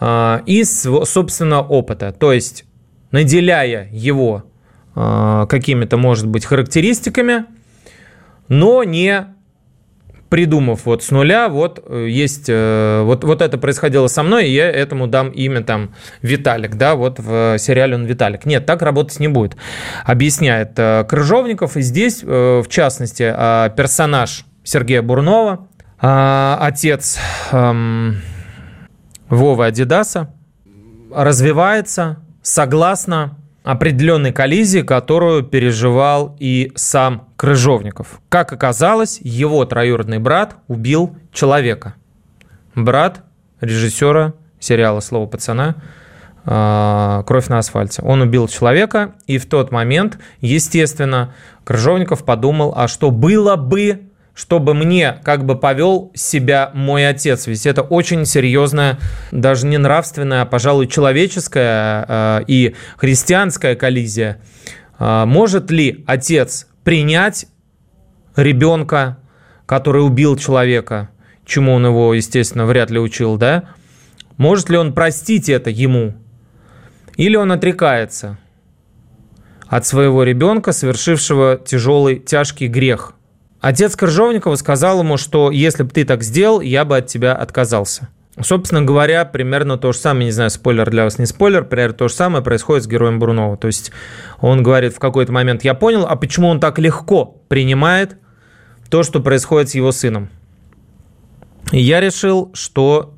э, 0.00 0.40
из 0.46 0.82
собственного 0.82 1.62
опыта. 1.66 2.12
То 2.12 2.32
есть, 2.32 2.64
наделяя 3.10 3.88
его 3.92 4.44
э, 4.94 5.46
какими-то, 5.48 5.96
может 5.96 6.26
быть, 6.26 6.44
характеристиками, 6.44 7.44
но 8.48 8.84
не 8.84 9.34
придумав 10.34 10.84
вот 10.84 11.04
с 11.04 11.12
нуля, 11.12 11.48
вот 11.48 11.80
э, 11.86 12.08
есть, 12.08 12.46
э, 12.48 13.02
вот, 13.04 13.22
вот 13.22 13.40
это 13.40 13.56
происходило 13.56 14.08
со 14.08 14.24
мной, 14.24 14.48
и 14.48 14.52
я 14.52 14.68
этому 14.68 15.06
дам 15.06 15.28
имя 15.28 15.62
там 15.62 15.94
Виталик, 16.22 16.74
да, 16.74 16.96
вот 16.96 17.20
в 17.20 17.56
сериале 17.58 17.94
он 17.94 18.04
Виталик. 18.04 18.44
Нет, 18.44 18.66
так 18.66 18.82
работать 18.82 19.20
не 19.20 19.28
будет, 19.28 19.56
объясняет 20.04 20.72
э, 20.76 21.04
Крыжовников. 21.08 21.76
И 21.76 21.82
здесь, 21.82 22.24
в 22.24 22.66
частности, 22.68 23.22
персонаж 23.76 24.44
Сергея 24.64 25.02
Бурнова, 25.02 25.68
отец 26.00 27.18
эм, 27.52 28.20
Вовы 29.28 29.66
Адидаса, 29.66 30.34
развивается 31.14 32.18
согласно 32.42 33.38
определенной 33.64 34.30
коллизии, 34.30 34.82
которую 34.82 35.42
переживал 35.42 36.36
и 36.38 36.70
сам 36.76 37.28
Крыжовников. 37.36 38.20
Как 38.28 38.52
оказалось, 38.52 39.18
его 39.22 39.64
троюродный 39.64 40.18
брат 40.18 40.56
убил 40.68 41.16
человека. 41.32 41.94
Брат 42.74 43.24
режиссера 43.60 44.34
сериала 44.60 45.00
«Слово 45.00 45.26
пацана» 45.26 45.76
а, 46.44 47.22
«Кровь 47.26 47.48
на 47.48 47.58
асфальте». 47.58 48.02
Он 48.02 48.20
убил 48.20 48.48
человека, 48.48 49.14
и 49.26 49.38
в 49.38 49.46
тот 49.46 49.72
момент, 49.72 50.18
естественно, 50.40 51.34
Крыжовников 51.64 52.24
подумал, 52.24 52.74
а 52.76 52.86
что 52.86 53.10
было 53.10 53.56
бы, 53.56 54.02
чтобы 54.34 54.74
мне 54.74 55.20
как 55.22 55.44
бы 55.46 55.56
повел 55.56 56.10
себя 56.14 56.70
мой 56.74 57.08
отец. 57.08 57.46
Ведь 57.46 57.66
это 57.66 57.82
очень 57.82 58.26
серьезная, 58.26 58.98
даже 59.30 59.66
не 59.66 59.78
нравственная, 59.78 60.42
а, 60.42 60.46
пожалуй, 60.46 60.88
человеческая 60.88 62.04
э, 62.08 62.44
и 62.48 62.74
христианская 62.96 63.76
коллизия. 63.76 64.42
Э, 64.98 65.24
может 65.24 65.70
ли 65.70 66.04
отец 66.08 66.66
принять 66.82 67.46
ребенка, 68.34 69.18
который 69.66 70.04
убил 70.04 70.36
человека, 70.36 71.10
чему 71.46 71.74
он 71.74 71.86
его, 71.86 72.12
естественно, 72.12 72.66
вряд 72.66 72.90
ли 72.90 72.98
учил, 72.98 73.36
да? 73.36 73.70
Может 74.36 74.68
ли 74.68 74.76
он 74.76 74.92
простить 74.92 75.48
это 75.48 75.70
ему? 75.70 76.14
Или 77.16 77.36
он 77.36 77.52
отрекается 77.52 78.38
от 79.68 79.86
своего 79.86 80.24
ребенка, 80.24 80.72
совершившего 80.72 81.56
тяжелый, 81.56 82.18
тяжкий 82.18 82.66
грех– 82.66 83.14
Отец 83.64 83.96
Коржовникова 83.96 84.56
сказал 84.56 84.98
ему, 84.98 85.16
что 85.16 85.50
если 85.50 85.84
бы 85.84 85.88
ты 85.88 86.04
так 86.04 86.22
сделал, 86.22 86.60
я 86.60 86.84
бы 86.84 86.98
от 86.98 87.06
тебя 87.06 87.34
отказался. 87.34 88.10
Собственно 88.38 88.82
говоря, 88.82 89.24
примерно 89.24 89.78
то 89.78 89.92
же 89.92 89.98
самое, 89.98 90.26
не 90.26 90.32
знаю, 90.32 90.50
спойлер 90.50 90.90
для 90.90 91.04
вас, 91.04 91.18
не 91.18 91.24
спойлер, 91.24 91.64
примерно 91.64 91.94
то 91.94 92.08
же 92.08 92.12
самое 92.12 92.44
происходит 92.44 92.84
с 92.84 92.86
героем 92.86 93.18
Брунова. 93.18 93.56
То 93.56 93.68
есть 93.68 93.90
он 94.38 94.62
говорит 94.62 94.94
в 94.94 94.98
какой-то 94.98 95.32
момент, 95.32 95.64
я 95.64 95.72
понял, 95.72 96.04
а 96.06 96.14
почему 96.14 96.48
он 96.48 96.60
так 96.60 96.78
легко 96.78 97.40
принимает 97.48 98.18
то, 98.90 99.02
что 99.02 99.20
происходит 99.20 99.70
с 99.70 99.74
его 99.74 99.92
сыном. 99.92 100.28
И 101.72 101.80
я 101.80 102.02
решил, 102.02 102.50
что 102.52 103.14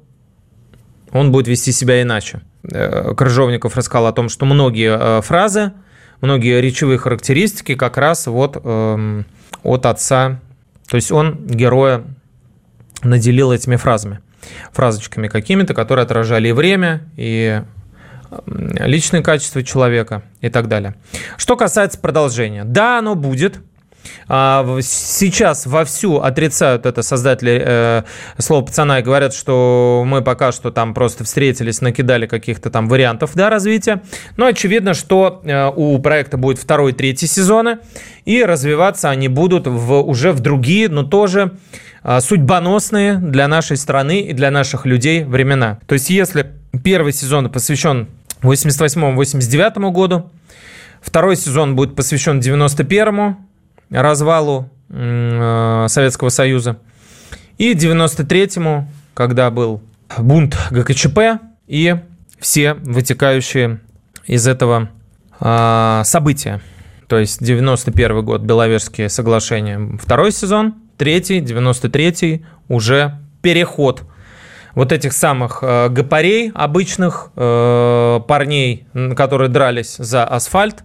он 1.11 1.33
будет 1.33 1.49
вести 1.49 1.73
себя 1.73 2.01
иначе. 2.03 2.43
Э, 2.73 3.15
Крыжовников 3.17 3.77
рассказал 3.77 4.07
о 4.07 4.13
том, 4.13 4.29
что 4.29 4.47
многие 4.47 4.97
э, 4.97 5.23
фразы, 5.23 5.73
многие 6.21 6.61
речевые 6.61 6.99
характеристики 6.99 7.75
как 7.75 7.97
раз 7.97 8.29
вот 8.29 8.57
эм, 8.63 9.27
от 9.63 9.87
отца. 9.87 10.41
То 10.89 10.97
есть 10.97 11.11
он 11.11 11.47
героя 11.47 12.05
наделил 13.03 13.53
этими 13.53 13.77
фразами, 13.77 14.21
фразочками 14.73 15.29
какими-то, 15.29 15.75
которые 15.75 16.05
отражали 16.05 16.49
и 16.49 16.53
время, 16.53 17.03
и 17.17 17.63
личные 18.47 19.23
качества 19.23 19.63
человека 19.63 20.23
и 20.41 20.49
так 20.49 20.69
далее. 20.69 20.95
Что 21.37 21.57
касается 21.57 21.99
продолжения. 21.99 22.65
Да, 22.65 22.99
оно 22.99 23.15
будет– 23.15 23.61
сейчас 24.29 25.67
вовсю 25.67 26.21
отрицают 26.21 26.87
это 26.87 27.03
создатели 27.03 27.63
э, 27.65 28.03
слова 28.39 28.65
пацана 28.65 29.01
и 29.01 29.03
говорят, 29.03 29.35
что 29.35 30.05
мы 30.07 30.23
пока 30.23 30.53
что 30.53 30.71
там 30.71 30.95
просто 30.95 31.25
встретились, 31.25 31.81
накидали 31.81 32.27
каких-то 32.27 32.71
там 32.71 32.89
вариантов 32.89 33.33
да, 33.35 33.51
развития. 33.51 34.03
Но 34.37 34.47
очевидно, 34.47 34.95
что 34.95 35.41
э, 35.45 35.71
у 35.75 35.99
проекта 35.99 36.37
будет 36.37 36.59
второй, 36.59 36.93
третий 36.93 37.27
сезоны, 37.27 37.79
и 38.25 38.45
развиваться 38.45 39.11
они 39.11 39.29
будут 39.29 39.67
в, 39.67 40.01
уже 40.03 40.33
в 40.33 40.41
другие, 40.41 40.89
но 40.89 41.03
тоже 41.03 41.53
э, 42.03 42.21
судьбоносные 42.21 43.17
для 43.17 43.49
нашей 43.49 43.77
страны 43.77 44.21
и 44.21 44.33
для 44.33 44.51
наших 44.51 44.87
людей 44.87 45.25
времена. 45.25 45.79
То 45.87 45.95
есть 45.95 46.11
если 46.11 46.53
первый 46.83 47.13
сезон 47.13 47.51
посвящен 47.51 48.09
88-89 48.43 49.91
году, 49.93 50.31
второй 51.01 51.37
сезон 51.37 51.77
будет 51.77 51.95
посвящен 51.95 52.41
91 52.41 53.37
развалу 53.91 54.71
э, 54.89 55.87
Советского 55.89 56.29
Союза. 56.29 56.79
И 57.59 57.75
93-му, 57.75 58.89
когда 59.15 59.51
был 59.51 59.83
бунт 60.19 60.57
ГКЧП 60.71 61.41
и 61.67 61.97
все 62.39 62.75
вытекающие 62.75 63.81
из 64.27 64.47
этого 64.47 64.91
э, 65.41 66.03
события. 66.05 66.61
То 67.09 67.19
есть 67.19 67.43
91 67.43 68.25
год 68.25 68.43
Беловежские 68.43 69.09
соглашения, 69.09 69.97
второй 70.01 70.33
сезон, 70.33 70.75
третий, 70.97 71.41
93-й 71.41 72.45
уже 72.69 73.19
переход 73.43 74.03
вот 74.75 74.93
этих 74.93 75.13
самых 75.15 75.61
э, 75.63 75.89
гопарей, 75.89 76.53
обычных 76.55 77.31
э, 77.35 78.21
парней, 78.29 78.87
которые 79.17 79.49
дрались 79.49 79.97
за 79.97 80.25
асфальт, 80.25 80.85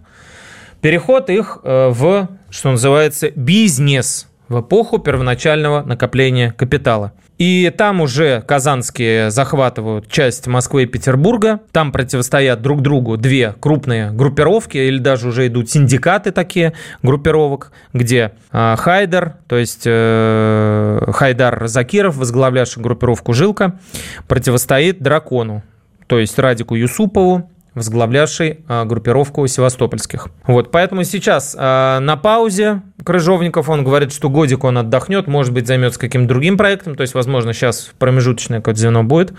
переход 0.80 1.28
их 1.28 1.58
э, 1.62 1.88
в 1.90 2.28
что 2.52 2.70
называется, 2.70 3.30
бизнес 3.34 4.28
в 4.48 4.60
эпоху 4.60 4.98
первоначального 4.98 5.82
накопления 5.82 6.52
капитала. 6.52 7.12
И 7.38 7.72
там 7.76 8.02
уже 8.02 8.42
казанские 8.42 9.30
захватывают 9.30 10.08
часть 10.08 10.46
Москвы 10.46 10.82
и 10.82 10.86
Петербурга. 10.86 11.60
Там 11.72 11.90
противостоят 11.90 12.60
друг 12.60 12.82
другу 12.82 13.16
две 13.16 13.54
крупные 13.58 14.12
группировки, 14.12 14.76
или 14.76 14.98
даже 14.98 15.28
уже 15.28 15.46
идут 15.46 15.70
синдикаты 15.70 16.30
такие 16.30 16.74
группировок, 17.02 17.72
где 17.94 18.32
э, 18.52 18.76
Хайдар, 18.78 19.38
то 19.48 19.56
есть 19.56 19.82
э, 19.86 21.10
Хайдар 21.12 21.66
Закиров, 21.66 22.16
возглавлявший 22.16 22.82
группировку 22.82 23.32
«Жилка», 23.32 23.80
противостоит 24.28 25.02
Дракону, 25.02 25.62
то 26.06 26.18
есть 26.18 26.38
Радику 26.38 26.74
Юсупову, 26.74 27.50
возглавлявший 27.74 28.60
а, 28.68 28.84
группировку 28.84 29.46
севастопольских. 29.46 30.28
Вот, 30.46 30.70
поэтому 30.70 31.04
сейчас 31.04 31.56
а, 31.58 32.00
на 32.00 32.16
паузе 32.16 32.82
Крыжовников, 33.02 33.68
он 33.68 33.82
говорит, 33.82 34.12
что 34.12 34.28
годик 34.28 34.64
он 34.64 34.78
отдохнет, 34.78 35.26
может 35.26 35.52
быть, 35.52 35.66
займется 35.66 35.98
каким-то 35.98 36.28
другим 36.28 36.58
проектом, 36.58 36.94
то 36.94 37.00
есть, 37.00 37.14
возможно, 37.14 37.52
сейчас 37.52 37.90
промежуточное 37.98 38.58
какое-то 38.58 38.80
звено 38.80 39.02
будет, 39.02 39.32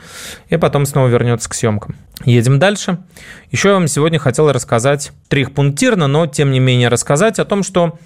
и 0.50 0.58
потом 0.58 0.86
снова 0.86 1.08
вернется 1.08 1.48
к 1.50 1.54
съемкам. 1.54 1.96
Едем 2.26 2.58
дальше. 2.58 2.98
Еще 3.52 3.70
я 3.70 3.76
вам 3.76 3.88
сегодня 3.88 4.18
хотел 4.18 4.52
рассказать 4.52 5.12
трихпунктирно, 5.30 6.08
но 6.08 6.26
тем 6.26 6.52
не 6.52 6.60
менее 6.60 6.90
рассказать 6.90 7.38
о 7.38 7.46
том, 7.46 7.62
что 7.62 8.00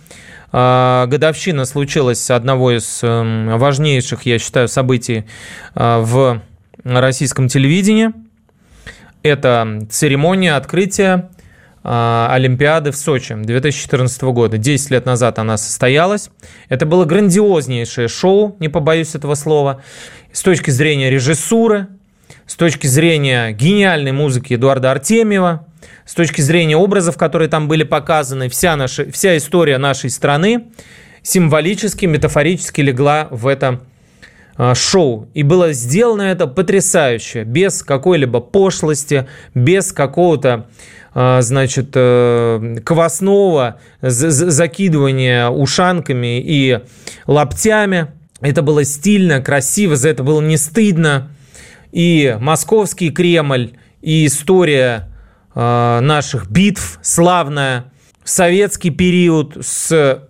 а, 0.52 1.06
годовщина 1.08 1.66
случилась 1.66 2.30
одного 2.30 2.72
из 2.76 3.00
эм, 3.02 3.58
важнейших, 3.58 4.24
я 4.24 4.40
считаю, 4.40 4.68
событий 4.68 5.26
в 5.74 6.42
российском 6.84 7.48
телевидении– 7.48 8.12
это 9.28 9.88
церемония 9.90 10.56
открытия 10.56 11.30
а, 11.84 12.30
Олимпиады 12.32 12.92
в 12.92 12.98
Сочи 12.98 13.34
2014 13.34 14.22
года. 14.24 14.58
10 14.58 14.92
лет 14.92 15.06
назад 15.06 15.40
она 15.40 15.58
состоялась. 15.58 16.30
Это 16.70 16.86
было 16.86 17.06
грандиознейшее 17.06 18.08
шоу, 18.08 18.58
не 18.60 18.68
побоюсь 18.68 19.16
этого 19.16 19.36
слова, 19.36 19.82
с 20.34 20.42
точки 20.42 20.70
зрения 20.70 21.10
режиссуры, 21.10 21.88
с 22.46 22.56
точки 22.56 22.88
зрения 22.88 23.52
гениальной 23.52 24.12
музыки 24.12 24.56
Эдуарда 24.56 24.92
Артемьева, 24.92 25.66
с 26.06 26.14
точки 26.14 26.42
зрения 26.42 26.76
образов, 26.78 27.18
которые 27.18 27.48
там 27.48 27.68
были 27.68 27.84
показаны, 27.84 28.50
вся, 28.50 28.76
наша, 28.76 29.10
вся 29.12 29.38
история 29.38 29.78
нашей 29.78 30.10
страны 30.10 30.66
символически, 31.22 32.06
метафорически 32.06 32.82
легла 32.82 33.28
в 33.32 33.48
это 33.48 33.82
шоу. 34.74 35.30
И 35.34 35.44
было 35.44 35.74
сделано 35.74 36.24
это 36.24 36.48
потрясающе, 36.48 37.44
без 37.44 37.84
какой-либо 37.84 38.40
пошлости, 38.40 39.28
без 39.54 39.92
какого-то 39.92 40.68
а, 41.20 41.42
значит, 41.42 41.94
э, 41.96 42.78
квасного 42.86 43.80
закидывания 44.02 45.50
ушанками 45.50 46.40
и 46.40 46.80
лаптями. 47.26 48.10
Это 48.40 48.62
было 48.62 48.84
стильно, 48.84 49.42
красиво, 49.42 49.96
за 49.96 50.10
это 50.10 50.24
было 50.24 50.42
не 50.42 50.58
стыдно. 50.58 51.32
И 51.92 52.38
московский 52.40 53.10
Кремль, 53.10 53.72
и 54.04 54.28
история 54.28 55.10
а, 55.56 56.02
наших 56.02 56.52
битв 56.52 57.00
славная, 57.02 57.92
советский 58.24 58.92
период 58.92 59.58
с 59.60 60.22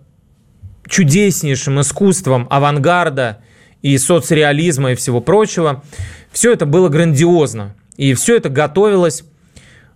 чудеснейшим 0.88 1.82
искусством 1.82 2.46
авангарда 2.48 3.42
и 3.82 3.96
соцреализма 3.98 4.92
и 4.92 4.94
всего 4.94 5.20
прочего. 5.20 5.82
Все 6.32 6.52
это 6.52 6.66
было 6.66 6.88
грандиозно. 6.88 7.74
И 7.96 8.14
все 8.14 8.36
это 8.36 8.48
готовилось 8.48 9.24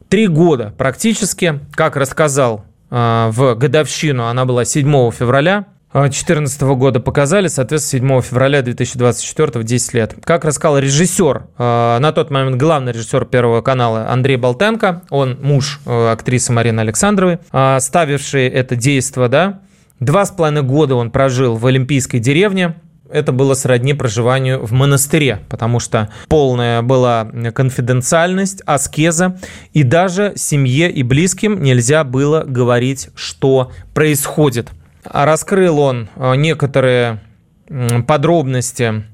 три 0.08 0.26
года 0.26 0.74
практически, 0.76 1.60
как 1.72 1.96
рассказал 1.96 2.66
э, 2.90 3.30
в 3.32 3.54
годовщину, 3.54 4.26
она 4.26 4.44
была 4.44 4.64
7 4.64 5.10
февраля 5.10 5.66
2014 5.92 6.62
года 6.62 7.00
показали, 7.00 7.48
соответственно, 7.48 8.20
7 8.20 8.30
февраля 8.30 8.62
2024 8.62 9.60
в 9.60 9.64
10 9.64 9.94
лет. 9.94 10.14
Как 10.24 10.44
рассказал 10.44 10.78
режиссер, 10.78 11.44
э, 11.58 11.98
на 12.00 12.12
тот 12.12 12.30
момент 12.30 12.56
главный 12.56 12.92
режиссер 12.92 13.26
Первого 13.26 13.62
канала 13.62 14.08
Андрей 14.10 14.36
Болтенко, 14.36 15.02
он 15.10 15.38
муж 15.40 15.80
э, 15.86 16.10
актрисы 16.10 16.52
Марины 16.52 16.80
Александровой, 16.80 17.38
ставивший 17.78 18.48
это 18.48 18.74
действо, 18.74 19.28
да, 19.28 19.60
два 20.00 20.26
с 20.26 20.30
половиной 20.30 20.62
года 20.62 20.96
он 20.96 21.10
прожил 21.10 21.56
в 21.56 21.66
Олимпийской 21.66 22.18
деревне, 22.18 22.74
это 23.12 23.32
было 23.32 23.54
сродни 23.54 23.94
проживанию 23.94 24.64
в 24.64 24.72
монастыре, 24.72 25.40
потому 25.48 25.80
что 25.80 26.08
полная 26.28 26.82
была 26.82 27.24
конфиденциальность, 27.54 28.62
аскеза, 28.66 29.38
и 29.72 29.82
даже 29.82 30.32
семье 30.36 30.90
и 30.90 31.02
близким 31.02 31.62
нельзя 31.62 32.04
было 32.04 32.44
говорить, 32.46 33.10
что 33.14 33.70
происходит– 33.94 34.70
Раскрыл 35.04 35.80
он 35.80 36.08
э, 36.14 36.36
некоторые 36.36 37.20
подробности 38.06 39.04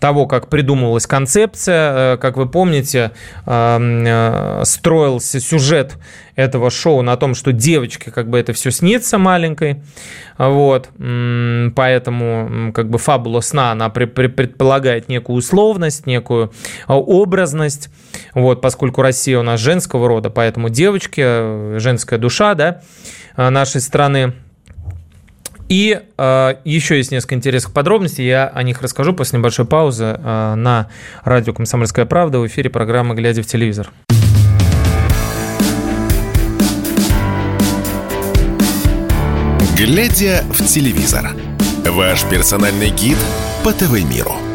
того, 0.00 0.26
как 0.26 0.48
придумывалась 0.48 1.06
концепция. 1.06 2.14
Э, 2.14 2.16
как 2.16 2.36
вы 2.36 2.46
помните, 2.48 3.12
э, 3.46 4.62
строился 4.64 5.40
сюжет 5.40 5.96
этого 6.36 6.70
шоу 6.70 7.02
на 7.02 7.16
том, 7.16 7.34
что 7.34 7.52
девочке 7.52 8.10
как 8.10 8.28
бы 8.28 8.38
это 8.38 8.52
все 8.52 8.70
снится 8.70 9.18
маленькой. 9.18 9.82
Вот. 10.36 10.88
Поэтому 10.98 12.72
как 12.72 12.90
бы 12.90 12.98
фабула 12.98 13.40
сна, 13.40 13.70
она 13.72 13.88
предполагает 13.88 15.08
некую 15.08 15.36
условность, 15.36 16.06
некую 16.06 16.52
образность. 16.88 17.88
Вот, 18.34 18.60
поскольку 18.60 19.00
Россия 19.02 19.38
у 19.38 19.42
нас 19.42 19.60
женского 19.60 20.08
рода, 20.08 20.28
поэтому 20.28 20.70
девочки, 20.70 21.78
женская 21.78 22.18
душа, 22.18 22.54
да, 22.54 22.80
нашей 23.36 23.80
страны, 23.80 24.32
и 25.68 26.00
э, 26.16 26.54
еще 26.64 26.96
есть 26.96 27.10
несколько 27.10 27.34
интересных 27.34 27.72
подробностей, 27.72 28.26
я 28.26 28.46
о 28.46 28.62
них 28.62 28.82
расскажу 28.82 29.14
после 29.14 29.38
небольшой 29.38 29.64
паузы 29.64 30.16
э, 30.18 30.54
на 30.54 30.88
радио 31.24 31.52
«Комсомольская 31.52 32.04
правда» 32.04 32.38
в 32.38 32.46
эфире 32.46 32.70
программы 32.70 33.14
«Глядя 33.14 33.42
в 33.42 33.46
телевизор». 33.46 33.90
«Глядя 39.76 40.44
в 40.50 40.64
телевизор»– 40.66 41.32
ваш 41.86 42.24
персональный 42.24 42.90
гид 42.90 43.18
по 43.64 43.72
ТВ-миру. 43.72 44.53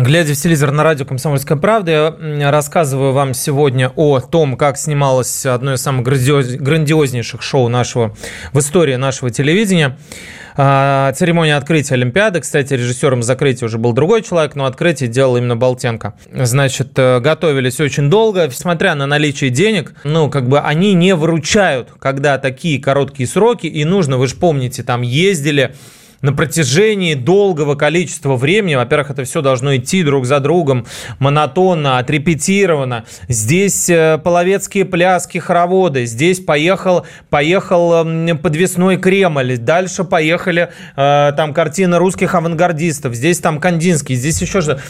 Глядя 0.00 0.34
в 0.34 0.36
телевизор 0.36 0.72
на 0.72 0.82
радио 0.82 1.06
«Комсомольская 1.06 1.56
правда», 1.56 2.16
я 2.20 2.50
рассказываю 2.50 3.12
вам 3.12 3.32
сегодня 3.32 3.92
о 3.94 4.18
том, 4.18 4.56
как 4.56 4.76
снималось 4.76 5.46
одно 5.46 5.74
из 5.74 5.82
самых 5.82 6.02
грандиознейших 6.04 7.40
шоу 7.42 7.68
нашего 7.68 8.16
в 8.52 8.58
истории 8.58 8.96
нашего 8.96 9.30
телевидения. 9.30 9.96
А, 10.56 11.12
церемония 11.12 11.56
открытия 11.56 11.94
Олимпиады. 11.94 12.40
Кстати, 12.40 12.74
режиссером 12.74 13.22
закрытия 13.22 13.66
уже 13.66 13.78
был 13.78 13.92
другой 13.92 14.22
человек, 14.22 14.56
но 14.56 14.64
открытие 14.64 15.08
делал 15.08 15.36
именно 15.36 15.56
Болтенко. 15.56 16.14
Значит, 16.32 16.98
э, 16.98 17.20
готовились 17.20 17.78
очень 17.78 18.10
долго. 18.10 18.50
Смотря 18.50 18.96
на 18.96 19.06
наличие 19.06 19.50
денег, 19.50 19.94
ну, 20.02 20.28
как 20.28 20.48
бы 20.48 20.58
они 20.58 20.94
не 20.94 21.14
выручают, 21.14 21.90
когда 22.00 22.38
такие 22.38 22.80
короткие 22.80 23.28
сроки, 23.28 23.68
и 23.68 23.84
нужно, 23.84 24.16
вы 24.16 24.26
же 24.26 24.34
помните, 24.34 24.82
там 24.82 25.02
ездили 25.02 25.74
на 26.24 26.32
протяжении 26.32 27.12
долгого 27.12 27.74
количества 27.74 28.34
времени, 28.36 28.76
во-первых, 28.76 29.10
это 29.10 29.24
все 29.24 29.42
должно 29.42 29.76
идти 29.76 30.02
друг 30.02 30.24
за 30.24 30.40
другом, 30.40 30.86
монотонно, 31.18 31.98
отрепетировано. 31.98 33.04
Здесь 33.28 33.90
э, 33.90 34.18
половецкие 34.24 34.86
пляски, 34.86 35.36
хороводы, 35.36 36.06
здесь 36.06 36.40
поехал, 36.40 37.04
поехал 37.28 38.06
подвесной 38.42 38.96
Кремль, 38.96 39.58
дальше 39.58 40.04
поехали 40.04 40.70
э, 40.96 41.32
там 41.36 41.52
картины 41.52 41.98
русских 41.98 42.34
авангардистов, 42.34 43.14
здесь 43.14 43.40
там 43.40 43.60
Кандинский, 43.60 44.14
здесь 44.14 44.40
еще 44.40 44.62
что-то. 44.62 44.80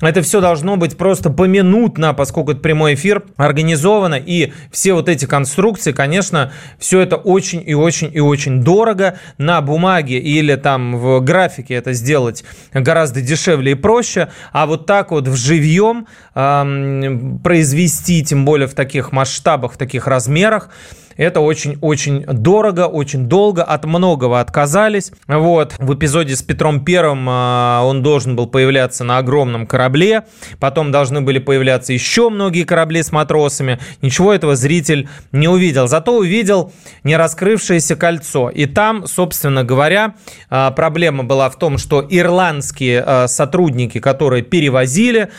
Это 0.00 0.22
все 0.22 0.40
должно 0.40 0.76
быть 0.76 0.96
просто 0.96 1.28
поминутно, 1.28 2.14
поскольку 2.14 2.52
это 2.52 2.60
прямой 2.60 2.94
эфир, 2.94 3.24
организовано, 3.36 4.14
и 4.14 4.52
все 4.70 4.92
вот 4.92 5.08
эти 5.08 5.24
конструкции, 5.24 5.90
конечно, 5.90 6.52
все 6.78 7.00
это 7.00 7.16
очень 7.16 7.64
и 7.66 7.74
очень 7.74 8.12
и 8.14 8.20
очень 8.20 8.62
дорого 8.62 9.18
на 9.38 9.60
бумаге 9.60 10.20
или 10.20 10.54
там 10.54 10.83
в 10.92 11.20
графике 11.20 11.74
это 11.74 11.92
сделать 11.92 12.44
гораздо 12.72 13.20
дешевле 13.20 13.72
и 13.72 13.74
проще, 13.74 14.28
а 14.52 14.66
вот 14.66 14.86
так 14.86 15.10
вот 15.10 15.28
в 15.28 15.36
живьем 15.36 16.06
э, 16.34 17.38
произвести, 17.42 18.24
тем 18.24 18.44
более 18.44 18.68
в 18.68 18.74
таких 18.74 19.12
масштабах, 19.12 19.74
в 19.74 19.76
таких 19.76 20.06
размерах, 20.06 20.70
это 21.16 21.40
очень-очень 21.40 22.24
дорого, 22.26 22.86
очень 22.86 23.26
долго, 23.26 23.62
от 23.62 23.84
многого 23.84 24.40
отказались. 24.40 25.12
Вот, 25.26 25.74
в 25.78 25.94
эпизоде 25.94 26.36
с 26.36 26.42
Петром 26.42 26.84
Первым 26.84 27.26
а, 27.28 27.82
он 27.84 28.02
должен 28.02 28.36
был 28.36 28.46
появляться 28.46 29.04
на 29.04 29.18
огромном 29.18 29.66
корабле, 29.66 30.24
потом 30.58 30.90
должны 30.90 31.20
были 31.20 31.38
появляться 31.38 31.92
еще 31.92 32.30
многие 32.30 32.64
корабли 32.64 33.02
с 33.02 33.12
матросами. 33.12 33.78
Ничего 34.02 34.32
этого 34.32 34.56
зритель 34.56 35.08
не 35.32 35.48
увидел, 35.48 35.86
зато 35.86 36.16
увидел 36.16 36.72
не 37.04 37.16
раскрывшееся 37.16 37.96
кольцо. 37.96 38.50
И 38.50 38.66
там, 38.66 39.06
собственно 39.06 39.64
говоря, 39.64 40.14
а, 40.50 40.70
проблема 40.70 41.24
была 41.24 41.50
в 41.50 41.58
том, 41.58 41.78
что 41.78 42.04
ирландские 42.08 43.02
а, 43.04 43.28
сотрудники, 43.28 44.00
которые 44.00 44.42
перевозили, 44.42 45.30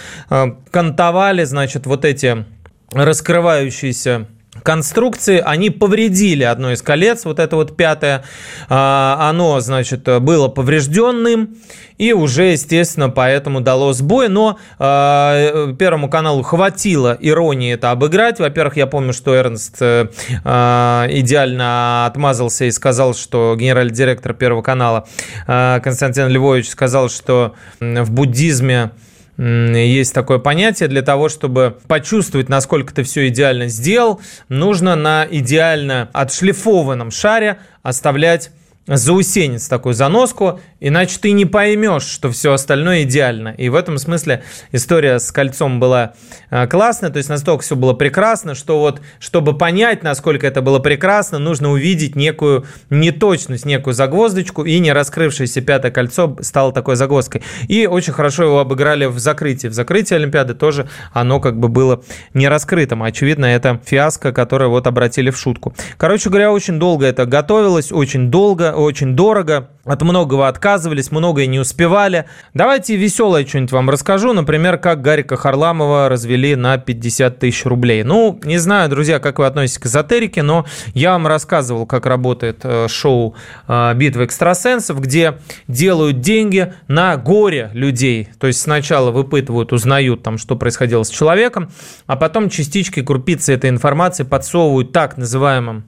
кантовали, 0.72 1.44
значит, 1.44 1.86
вот 1.86 2.06
эти 2.06 2.46
раскрывающиеся 2.92 4.28
конструкции, 4.66 5.42
они 5.46 5.70
повредили 5.70 6.44
одно 6.44 6.74
из 6.74 6.82
колец, 6.82 7.24
вот 7.24 7.40
это 7.40 7.56
вот 7.56 7.78
пятое, 7.78 8.24
а, 8.68 9.30
оно, 9.30 9.60
значит, 9.60 10.04
было 10.22 10.48
поврежденным, 10.48 11.56
и 11.98 12.12
уже, 12.12 12.52
естественно, 12.52 13.10
поэтому 13.10 13.62
дало 13.62 13.94
сбой, 13.94 14.28
но 14.28 14.60
э, 14.80 15.74
Первому 15.80 16.10
каналу 16.10 16.44
хватило 16.44 17.18
иронии 17.22 17.74
это 17.74 17.92
обыграть. 17.92 18.40
Во-первых, 18.40 18.76
я 18.76 18.86
помню, 18.86 19.14
что 19.14 19.34
Эрнст 19.34 19.78
э, 19.80 20.08
идеально 20.44 22.06
отмазался 22.06 22.66
и 22.66 22.72
сказал, 22.72 23.16
что 23.16 23.56
генеральный 23.58 23.94
директор 23.94 24.34
Первого 24.34 24.62
канала 24.62 25.08
э, 25.48 25.80
Константин 25.82 26.28
Львович 26.28 26.70
сказал, 26.70 27.10
что 27.10 27.56
в 27.80 28.12
буддизме 28.12 28.92
есть 29.38 30.14
такое 30.14 30.40
понятие, 30.40 30.88
для 30.88 31.02
того, 31.02 31.30
чтобы 31.30 31.78
почувствовать, 31.88 32.50
насколько 32.50 32.94
ты 32.94 33.04
все 33.04 33.28
идеально 33.28 33.68
сделал, 33.68 34.22
нужно 34.50 34.96
на 34.96 35.28
идеально 35.30 36.10
отшлифованном 36.14 37.12
шаре 37.12 37.58
оставлять 37.84 38.52
заусенец 38.88 39.68
такую 39.68 39.94
заноску, 39.94 40.60
иначе 40.80 41.18
ты 41.20 41.32
не 41.32 41.46
поймешь, 41.46 42.04
что 42.04 42.32
все 42.32 42.54
остальное 42.54 43.04
идеально. 43.04 43.50
И 43.50 43.70
в 43.70 43.76
этом 43.76 43.98
смысле 43.98 44.44
история 44.72 45.20
с 45.20 45.32
кольцом 45.32 45.80
была 45.80 46.14
э, 46.52 46.68
классная, 46.68 47.10
то 47.10 47.18
есть 47.18 47.30
настолько 47.30 47.64
все 47.64 47.76
было 47.76 47.94
прекрасно, 47.94 48.54
что 48.54 48.80
вот, 48.80 49.02
чтобы 49.20 49.58
понять, 49.58 50.04
насколько 50.04 50.46
это 50.46 50.62
было 50.62 50.80
прекрасно, 50.80 51.40
нужно 51.40 51.72
увидеть 51.72 52.16
некую 52.16 52.66
неточность, 52.90 53.66
некую 53.66 53.94
загвоздочку, 53.94 54.64
и 54.64 54.78
не 54.80 54.94
раскрывшееся 54.94 55.62
пятое 55.62 55.92
кольцо 55.92 56.38
стало 56.42 56.72
такой 56.72 56.96
загвоздкой. 56.96 57.42
И 57.68 57.88
очень 57.88 58.14
хорошо 58.14 58.44
его 58.44 58.60
обыграли 58.60 59.06
в 59.06 59.18
закрытии. 59.18 59.68
В 59.68 59.74
закрытии 59.74 60.14
Олимпиады 60.14 60.54
тоже 60.54 60.88
оно 61.12 61.40
как 61.40 61.60
бы 61.60 61.70
было 61.70 62.04
не 62.34 62.48
раскрытым. 62.48 63.02
Очевидно, 63.02 63.46
это 63.46 63.82
фиаско, 63.84 64.32
которое 64.32 64.68
вот 64.68 64.86
обратили 64.86 65.32
в 65.32 65.38
шутку. 65.38 65.74
Короче 65.98 66.30
говоря, 66.30 66.52
очень 66.52 66.78
долго 66.78 67.06
это 67.06 67.26
готовилось, 67.26 67.92
очень 67.92 68.30
долго, 68.30 68.75
очень 68.76 69.16
дорого, 69.16 69.70
от 69.86 70.02
многого 70.02 70.48
отказывались, 70.48 71.12
многое 71.12 71.46
не 71.46 71.60
успевали. 71.60 72.26
Давайте 72.54 72.96
веселое 72.96 73.46
что-нибудь 73.46 73.72
вам 73.72 73.90
расскажу, 73.90 74.34
например, 74.34 74.78
как 74.78 75.02
Гарика 75.02 75.36
Харламова 75.38 76.10
развели 76.10 76.56
на 76.56 76.78
50 76.78 77.40
тысяч 77.40 77.66
рублей. 77.66 78.04
Ну, 78.04 78.40
не 78.44 78.58
знаю, 78.58 78.90
друзья, 78.90 79.20
как 79.20 79.40
вы 79.40 79.46
относитесь 79.46 79.80
к 79.80 79.86
эзотерике, 79.86 80.42
но 80.42 80.66
я 80.94 81.12
вам 81.12 81.28
рассказывал, 81.28 81.86
как 81.86 82.08
работает 82.08 82.62
э, 82.64 82.88
шоу 82.88 83.36
э, 83.68 83.94
«Битва 83.96 84.26
экстрасенсов», 84.26 85.00
где 85.00 85.38
делают 85.68 86.20
деньги 86.20 86.74
на 86.88 87.16
горе 87.18 87.70
людей. 87.74 88.30
То 88.40 88.48
есть 88.48 88.62
сначала 88.62 89.12
выпытывают, 89.12 89.72
узнают, 89.72 90.24
там, 90.24 90.38
что 90.40 90.56
происходило 90.56 91.04
с 91.04 91.10
человеком, 91.10 91.70
а 92.08 92.16
потом 92.16 92.50
частички, 92.50 93.04
крупицы 93.04 93.54
этой 93.54 93.70
информации 93.70 94.24
подсовывают 94.24 94.92
так 94.92 95.18
называемым 95.18 95.86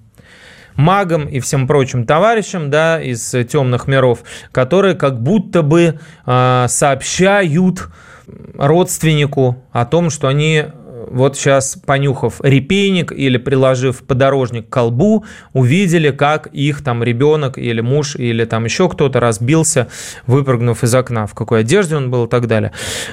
магам 0.77 1.25
и 1.25 1.39
всем 1.39 1.67
прочим 1.67 2.05
товарищам, 2.05 2.69
да, 2.69 3.01
из 3.01 3.35
темных 3.49 3.87
миров, 3.87 4.19
которые 4.51 4.95
как 4.95 5.21
будто 5.21 5.61
бы 5.61 5.99
э, 6.25 6.65
сообщают 6.69 7.89
родственнику 8.57 9.63
о 9.71 9.85
том, 9.85 10.09
что 10.09 10.27
они 10.27 10.65
вот 11.09 11.37
сейчас, 11.37 11.77
понюхав 11.85 12.41
репейник 12.41 13.11
или 13.11 13.37
приложив 13.37 14.03
подорожник 14.03 14.69
к 14.69 14.73
колбу, 14.73 15.25
увидели, 15.53 16.11
как 16.11 16.47
их 16.47 16.83
там 16.83 17.03
ребенок 17.03 17.57
или 17.57 17.81
муж 17.81 18.15
или 18.15 18.45
там 18.45 18.65
еще 18.65 18.89
кто-то 18.89 19.19
разбился, 19.19 19.87
выпрыгнув 20.25 20.83
из 20.83 20.93
окна, 20.93 21.27
в 21.27 21.33
какой 21.33 21.61
одежде 21.61 21.95
он 21.95 22.11
был 22.11 22.25
и 22.25 22.29
так 22.29 22.47
далее. 22.47 22.71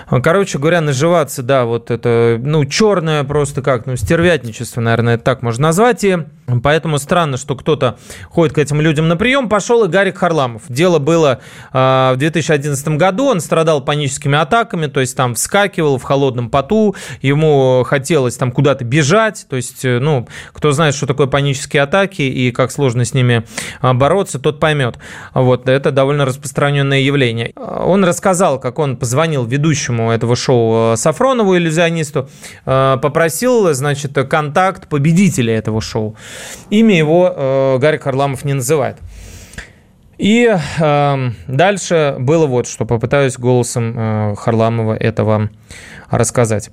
Короче 0.09 0.59
говоря, 0.59 0.80
наживаться, 0.80 1.42
да, 1.42 1.64
вот 1.64 1.90
это, 1.90 2.40
ну, 2.42 2.64
черное 2.64 3.24
просто 3.24 3.62
как, 3.62 3.86
ну, 3.86 3.97
стервятничество, 3.97 4.80
наверное, 4.80 5.18
так 5.18 5.42
можно 5.42 5.68
назвать. 5.68 6.05
И 6.05 6.18
поэтому 6.62 6.99
странно, 6.99 7.36
что 7.36 7.55
кто-то 7.57 7.99
ходит 8.28 8.55
к 8.55 8.59
этим 8.59 8.80
людям 8.80 9.09
на 9.09 9.16
прием. 9.16 9.49
Пошел 9.49 9.84
и 9.84 9.88
Гарик 9.88 10.18
Харламов. 10.18 10.62
Дело 10.68 10.99
было 10.99 11.40
э, 11.72 12.12
в 12.14 12.16
2011 12.18 12.88
году, 12.88 13.26
он 13.26 13.40
страдал 13.40 13.82
паническими 13.82 14.36
атаками, 14.36 14.86
то 14.86 15.01
есть 15.01 15.16
там 15.16 15.34
вскакивал 15.34 15.99
в 15.99 16.03
холодном 16.03 16.51
поту, 16.51 16.95
ему 17.22 17.84
хотелось 17.85 18.37
там 18.37 18.51
куда-то 18.51 18.85
бежать, 18.85 19.47
то 19.49 19.57
есть, 19.57 19.85
э, 19.85 19.99
ну, 19.99 20.26
кто 20.53 20.72
знает, 20.72 20.95
что 20.95 21.07
такое 21.07 21.26
панические 21.26 21.82
атаки 21.82 22.22
и 22.22 22.51
как 22.51 22.72
сложно 22.72 23.05
с 23.05 23.14
ними 23.14 23.45
а, 23.80 23.95
бороться, 23.95 24.39
тот 24.39 24.61
поймет. 24.61 24.99
Вот, 25.35 25.68
это 25.68 25.91
довольно 25.91 26.24
распространенное 26.24 27.01
явление. 27.01 27.53
Он 27.57 28.05
рассказал, 28.05 28.59
как 28.59 28.78
он 28.78 28.97
позвонил 28.97 29.45
ведущему 29.45 30.11
этого 30.11 30.37
шоу 30.37 30.95
э, 30.95 30.97
Сафронову, 30.97 31.57
иллюзионисту, 31.57 32.28
э, 32.66 32.97
попросил, 33.01 33.72
значит, 33.74 34.12
контакт 34.28 34.89
победителя 34.89 35.57
этого 35.57 35.80
шоу. 35.80 36.16
Имя 36.70 36.97
его 36.97 37.78
Гарри 37.80 37.99
Харламов 37.99 38.45
не 38.45 38.55
называет. 38.55 38.99
И 40.18 40.49
э, 40.49 41.30
дальше 41.49 42.16
было 42.18 42.47
вот 42.47 42.66
что. 42.66 42.85
Попытаюсь 42.85 43.37
голосом 43.37 43.95
э, 43.97 44.35
Харламова 44.37 44.95
этого 44.95 45.51
рассказать. 46.11 46.70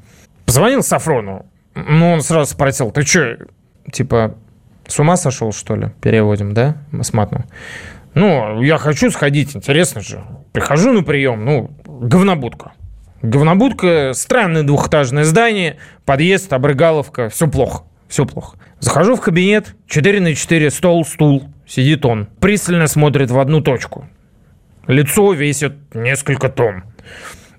Позвонил 0.52 0.84
Сафрону. 0.84 1.46
Ну, 1.76 2.12
он 2.12 2.22
сразу 2.22 2.52
спросил, 2.52 2.92
ты 2.92 3.04
что, 3.04 3.38
типа, 3.90 4.36
с 4.86 5.00
ума 5.00 5.16
сошел, 5.16 5.54
что 5.54 5.78
ли? 5.78 5.92
Переводим, 6.02 6.54
да, 6.54 6.76
с 6.92 7.14
матным. 7.14 7.46
Ну, 8.16 8.62
я 8.62 8.78
хочу 8.78 9.12
сходить, 9.12 9.56
интересно 9.56 10.02
же. 10.02 10.22
Прихожу 10.52 10.92
на 10.92 11.04
прием, 11.04 11.46
ну, 11.46 11.72
говнобудка. 11.86 12.74
Говнобудка, 13.22 14.12
странное 14.14 14.64
двухэтажное 14.64 15.24
здание, 15.24 15.78
подъезд, 16.04 16.52
обрыгаловка, 16.52 17.30
все 17.30 17.48
плохо, 17.48 17.86
все 18.10 18.26
плохо. 18.26 18.58
Захожу 18.82 19.16
в 19.16 19.22
кабинет, 19.22 19.78
4 19.88 20.20
на 20.20 20.36
4, 20.36 20.70
стол, 20.70 21.06
стул, 21.06 21.46
Сидит 21.66 22.06
он, 22.06 22.26
пристально 22.42 22.88
смотрит 22.88 23.32
в 23.32 23.40
одну 23.40 23.62
точку. 23.62 24.06
Лицо 24.86 25.32
весит 25.32 25.96
несколько 25.96 26.50
тонн. 26.50 26.84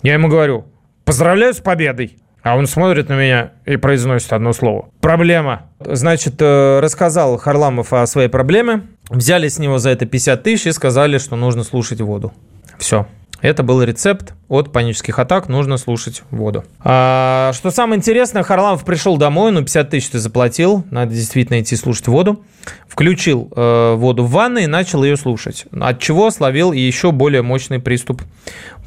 Я 0.03 0.13
ему 0.13 0.29
говорю, 0.29 0.67
поздравляю 1.07 1.55
с 1.55 1.61
победой. 1.61 2.19
А 2.43 2.57
он 2.57 2.67
смотрит 2.67 3.09
на 3.09 3.15
меня 3.15 3.53
и 3.67 3.77
произносит 3.77 4.33
одно 4.33 4.53
слово. 4.53 4.89
Проблема. 5.01 5.63
Значит, 5.81 6.35
э, 6.41 6.81
рассказал 6.81 7.39
Харламов 7.39 7.93
о 7.93 8.05
своей 8.07 8.29
проблеме. 8.29 8.83
Взяли 9.09 9.49
с 9.49 9.59
него 9.59 9.79
за 9.79 9.91
это 9.91 10.07
50 10.07 10.43
тысяч 10.43 10.67
и 10.67 10.73
сказали, 10.73 11.19
что 11.19 11.37
нужно 11.37 11.63
слушать 11.63 12.01
воду. 12.01 12.33
Все. 12.79 13.07
Это 13.43 13.65
был 13.65 13.83
рецепт 13.83 14.35
от 14.49 14.71
панических 14.71 15.19
атак, 15.19 15.49
нужно 15.49 15.77
слушать 15.77 16.23
воду. 16.31 16.65
А, 16.79 17.51
что 17.55 17.73
самое 17.73 17.99
интересное, 17.99 18.45
Харламов 18.45 18.85
пришел 18.85 19.17
домой, 19.17 19.51
ну 19.51 19.63
50 19.63 19.91
тысяч 19.91 20.11
ты 20.11 20.21
заплатил, 20.21 20.85
надо 20.93 21.13
действительно 21.13 21.61
идти 21.61 21.75
слушать 21.75 22.07
воду. 22.07 22.45
Включил 22.87 23.53
э, 23.55 23.95
воду 23.97 24.23
в 24.25 24.31
ванной 24.31 24.65
и 24.65 24.69
начал 24.69 25.03
ее 25.03 25.17
слушать, 25.17 25.67
от 25.73 25.99
чего 25.99 26.31
словил 26.31 26.71
еще 26.71 27.11
более 27.11 27.43
мощный 27.43 27.81
приступ 27.81 28.23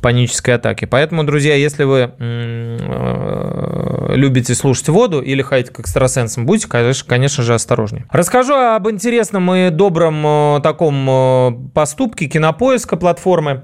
панической 0.05 0.53
атаки. 0.53 0.85
Поэтому, 0.85 1.23
друзья, 1.23 1.55
если 1.55 1.83
вы 1.83 2.11
э, 2.19 4.11
любите 4.13 4.53
слушать 4.53 4.87
воду 4.87 5.19
или 5.19 5.41
ходите 5.41 5.71
к 5.71 5.79
экстрасенсам, 5.79 6.45
будьте, 6.45 6.67
конечно, 6.67 7.09
конечно 7.09 7.41
же, 7.43 7.55
осторожнее. 7.55 8.05
Расскажу 8.11 8.53
об 8.53 8.87
интересном 8.87 9.51
и 9.51 9.71
добром 9.71 10.23
э, 10.23 10.59
таком 10.61 11.09
э, 11.09 11.51
поступке 11.73 12.27
кинопоиска 12.27 12.97
платформы. 12.97 13.63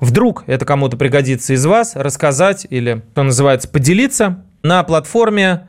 Вдруг 0.00 0.42
это 0.48 0.64
кому-то 0.64 0.96
пригодится 0.96 1.54
из 1.54 1.64
вас, 1.64 1.94
рассказать 1.94 2.66
или, 2.68 3.04
что 3.12 3.22
называется, 3.22 3.68
поделиться 3.68 4.42
на 4.64 4.82
платформе 4.82 5.68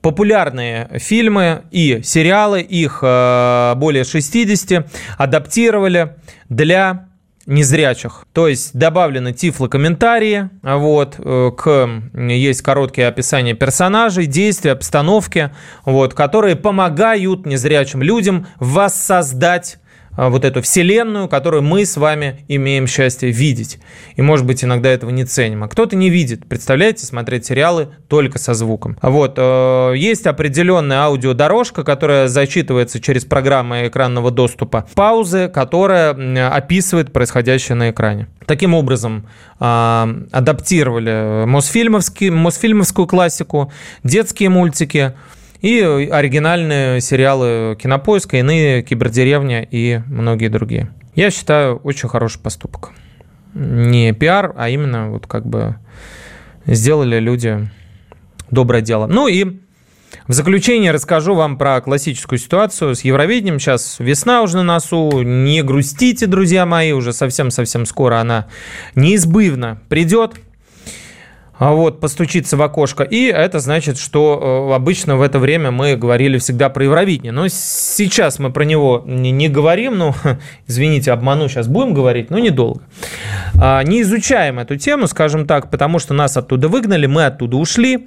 популярные 0.00 0.88
фильмы 1.00 1.62
и 1.72 2.02
сериалы, 2.04 2.60
их 2.60 3.00
более 3.00 4.04
60, 4.04 4.86
адаптировали 5.18 6.14
для 6.48 7.05
незрячих. 7.46 8.24
То 8.32 8.48
есть 8.48 8.76
добавлены 8.76 9.32
тифлокомментарии, 9.32 10.50
вот, 10.62 11.14
э, 11.18 11.50
к, 11.56 11.88
есть 12.14 12.62
короткие 12.62 13.08
описания 13.08 13.54
персонажей, 13.54 14.26
действий, 14.26 14.70
обстановки, 14.70 15.52
вот, 15.84 16.14
которые 16.14 16.56
помогают 16.56 17.46
незрячим 17.46 18.02
людям 18.02 18.46
воссоздать 18.58 19.76
а, 19.76 19.85
вот 20.16 20.44
эту 20.44 20.62
вселенную, 20.62 21.28
которую 21.28 21.62
мы 21.62 21.84
с 21.84 21.96
вами 21.96 22.44
имеем 22.48 22.86
счастье 22.86 23.30
видеть. 23.30 23.78
И, 24.16 24.22
может 24.22 24.46
быть, 24.46 24.64
иногда 24.64 24.90
этого 24.90 25.10
не 25.10 25.24
ценим. 25.24 25.64
А 25.64 25.68
кто-то 25.68 25.96
не 25.96 26.10
видит. 26.10 26.46
Представляете, 26.48 27.06
смотреть 27.06 27.46
сериалы 27.46 27.88
только 28.08 28.38
со 28.38 28.54
звуком. 28.54 28.96
Вот. 29.02 29.34
Э, 29.36 29.92
есть 29.96 30.26
определенная 30.26 30.98
аудиодорожка, 31.00 31.84
которая 31.84 32.28
зачитывается 32.28 33.00
через 33.00 33.24
программы 33.24 33.88
экранного 33.88 34.30
доступа. 34.30 34.86
Паузы, 34.94 35.48
которая 35.48 36.12
описывает 36.50 37.12
происходящее 37.12 37.76
на 37.76 37.90
экране. 37.90 38.28
Таким 38.46 38.74
образом, 38.74 39.26
а, 39.58 40.08
адаптировали 40.30 41.44
Мосфильмовский, 41.46 42.30
Мосфильмовскую 42.30 43.06
классику, 43.06 43.72
детские 44.04 44.50
мультики, 44.50 45.14
и 45.60 45.80
оригинальные 45.80 47.00
сериалы 47.00 47.76
«Кинопоиска», 47.80 48.38
иные 48.38 48.82
«Кибердеревня» 48.82 49.62
и 49.62 50.00
многие 50.06 50.48
другие. 50.48 50.90
Я 51.14 51.30
считаю, 51.30 51.76
очень 51.76 52.08
хороший 52.08 52.40
поступок. 52.40 52.90
Не 53.54 54.12
пиар, 54.12 54.52
а 54.56 54.68
именно 54.68 55.10
вот 55.10 55.26
как 55.26 55.46
бы 55.46 55.76
сделали 56.66 57.18
люди 57.18 57.68
доброе 58.50 58.82
дело. 58.82 59.06
Ну 59.06 59.28
и 59.28 59.60
в 60.26 60.32
заключение 60.32 60.90
расскажу 60.90 61.34
вам 61.34 61.56
про 61.56 61.80
классическую 61.80 62.38
ситуацию 62.38 62.94
с 62.94 63.02
Евровидением. 63.02 63.58
Сейчас 63.58 63.96
весна 63.98 64.42
уже 64.42 64.56
на 64.56 64.62
носу. 64.62 65.22
Не 65.22 65.62
грустите, 65.62 66.26
друзья 66.26 66.66
мои, 66.66 66.92
уже 66.92 67.12
совсем-совсем 67.12 67.86
скоро 67.86 68.20
она 68.20 68.46
неизбывно 68.94 69.80
придет. 69.88 70.34
А 71.58 71.72
вот, 71.72 72.00
постучиться 72.00 72.56
в 72.56 72.62
окошко. 72.62 73.02
И 73.02 73.26
это 73.26 73.60
значит, 73.60 73.98
что 73.98 74.68
э, 74.70 74.74
обычно 74.74 75.16
в 75.16 75.22
это 75.22 75.38
время 75.38 75.70
мы 75.70 75.96
говорили 75.96 76.36
всегда 76.36 76.68
про 76.68 76.84
Евровидение. 76.84 77.32
Но 77.32 77.48
сейчас 77.48 78.38
мы 78.38 78.52
про 78.52 78.64
него 78.64 79.02
не, 79.06 79.30
не 79.30 79.48
говорим. 79.48 79.96
Ну, 79.96 80.14
извините, 80.66 81.12
обману, 81.12 81.48
сейчас 81.48 81.66
будем 81.66 81.94
говорить, 81.94 82.28
но 82.28 82.38
недолго. 82.38 82.82
А, 83.58 83.82
не 83.82 84.02
изучаем 84.02 84.58
эту 84.58 84.76
тему, 84.76 85.06
скажем 85.06 85.46
так, 85.46 85.70
потому 85.70 85.98
что 85.98 86.12
нас 86.12 86.36
оттуда 86.36 86.68
выгнали, 86.68 87.06
мы 87.06 87.24
оттуда 87.24 87.56
ушли. 87.56 88.06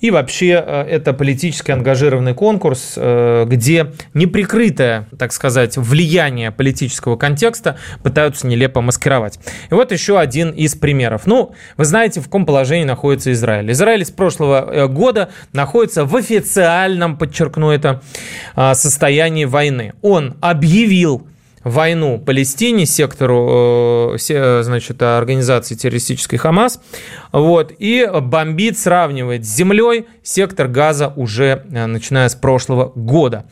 И 0.00 0.10
вообще 0.10 0.62
э, 0.64 0.82
это 0.82 1.14
политически 1.14 1.72
ангажированный 1.72 2.34
конкурс, 2.34 2.94
э, 2.96 3.44
где 3.48 3.92
неприкрытое, 4.12 5.08
так 5.18 5.32
сказать, 5.32 5.76
влияние 5.76 6.52
политического 6.52 7.16
контекста 7.16 7.76
пытаются 8.02 8.46
нелепо 8.46 8.82
маскировать. 8.82 9.40
И 9.70 9.74
вот 9.74 9.90
еще 9.90 10.20
один 10.20 10.50
из 10.50 10.76
примеров. 10.76 11.22
Ну, 11.26 11.54
вы 11.76 11.84
знаете, 11.86 12.20
в 12.20 12.24
каком 12.24 12.46
положении 12.46 12.83
находится 12.84 13.32
Израиль. 13.32 13.70
Израиль 13.72 14.04
с 14.04 14.10
прошлого 14.10 14.70
э, 14.70 14.88
года 14.88 15.30
находится 15.52 16.04
в 16.04 16.16
официальном, 16.16 17.16
подчеркну 17.16 17.70
это, 17.70 18.02
состоянии 18.74 19.44
войны. 19.44 19.94
Он 20.02 20.36
объявил 20.40 21.26
войну 21.64 22.18
Палестине, 22.18 22.86
сектору, 22.86 24.14
э, 24.16 24.62
значит, 24.62 25.02
организации 25.02 25.74
террористической 25.74 26.38
Хамас, 26.38 26.80
вот, 27.32 27.72
и 27.78 28.08
бомбит, 28.22 28.78
сравнивает 28.78 29.44
с 29.44 29.48
землей 29.48 30.06
сектор 30.22 30.68
газа 30.68 31.12
уже 31.16 31.64
э, 31.70 31.86
начиная 31.86 32.28
с 32.28 32.34
прошлого 32.34 32.92
года. 32.94 33.46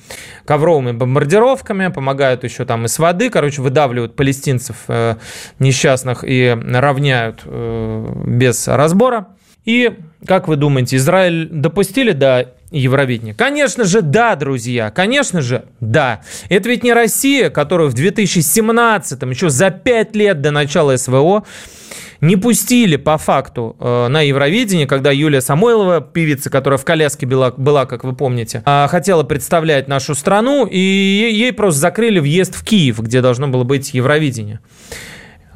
Ковровыми 0.45 0.93
бомбардировками, 0.93 1.89
помогают 1.89 2.45
еще 2.45 2.65
там 2.65 2.85
и 2.85 2.89
с 2.89 2.99
воды, 2.99 3.31
короче, 3.31 3.63
выдавливают 3.63 4.15
палестинцев 4.15 4.77
э, 4.89 5.17
несчастных 5.59 6.25
и 6.25 6.57
равняют 6.73 7.45
без 7.45 8.69
разбора. 8.69 9.29
И, 9.65 9.97
как 10.27 10.49
вы 10.49 10.57
думаете, 10.57 10.97
Израиль 10.97 11.49
допустили 11.49 12.13
до 12.13 12.53
Евровидения? 12.73 13.35
Конечно 13.35 13.85
же, 13.85 14.03
да, 14.03 14.35
друзья, 14.37 14.91
конечно 14.91 15.43
же, 15.43 15.65
да. 15.81 16.23
Это 16.49 16.69
ведь 16.69 16.83
не 16.83 16.93
Россия, 16.93 17.51
которую 17.51 17.91
в 17.91 17.95
2017, 17.95 19.23
еще 19.23 19.51
за 19.51 19.71
5 19.71 20.17
лет 20.17 20.41
до 20.41 20.51
начала 20.51 20.97
СВО, 20.97 21.45
не 22.23 22.37
пустили 22.37 22.97
по 22.97 23.19
факту 23.19 23.77
э, 23.81 24.07
на 24.09 24.23
Евровидение, 24.23 24.87
когда 24.87 25.11
Юлия 25.11 25.41
Самойлова, 25.41 26.01
певица, 26.01 26.51
которая 26.51 26.79
в 26.79 26.85
коляске 26.85 27.27
была, 27.27 27.51
была 27.51 27.85
как 27.85 28.05
вы 28.05 28.15
помните, 28.15 28.63
э, 28.65 28.87
хотела 28.89 29.25
представлять 29.25 29.89
нашу 29.89 30.15
страну, 30.15 30.65
и 30.65 30.79
ей 30.79 31.53
просто 31.53 31.81
закрыли 31.81 32.21
въезд 32.21 32.55
в 32.55 32.65
Киев, 32.65 33.01
где 33.01 33.21
должно 33.21 33.49
было 33.49 33.65
быть 33.65 33.93
Евровидение. 33.93 34.61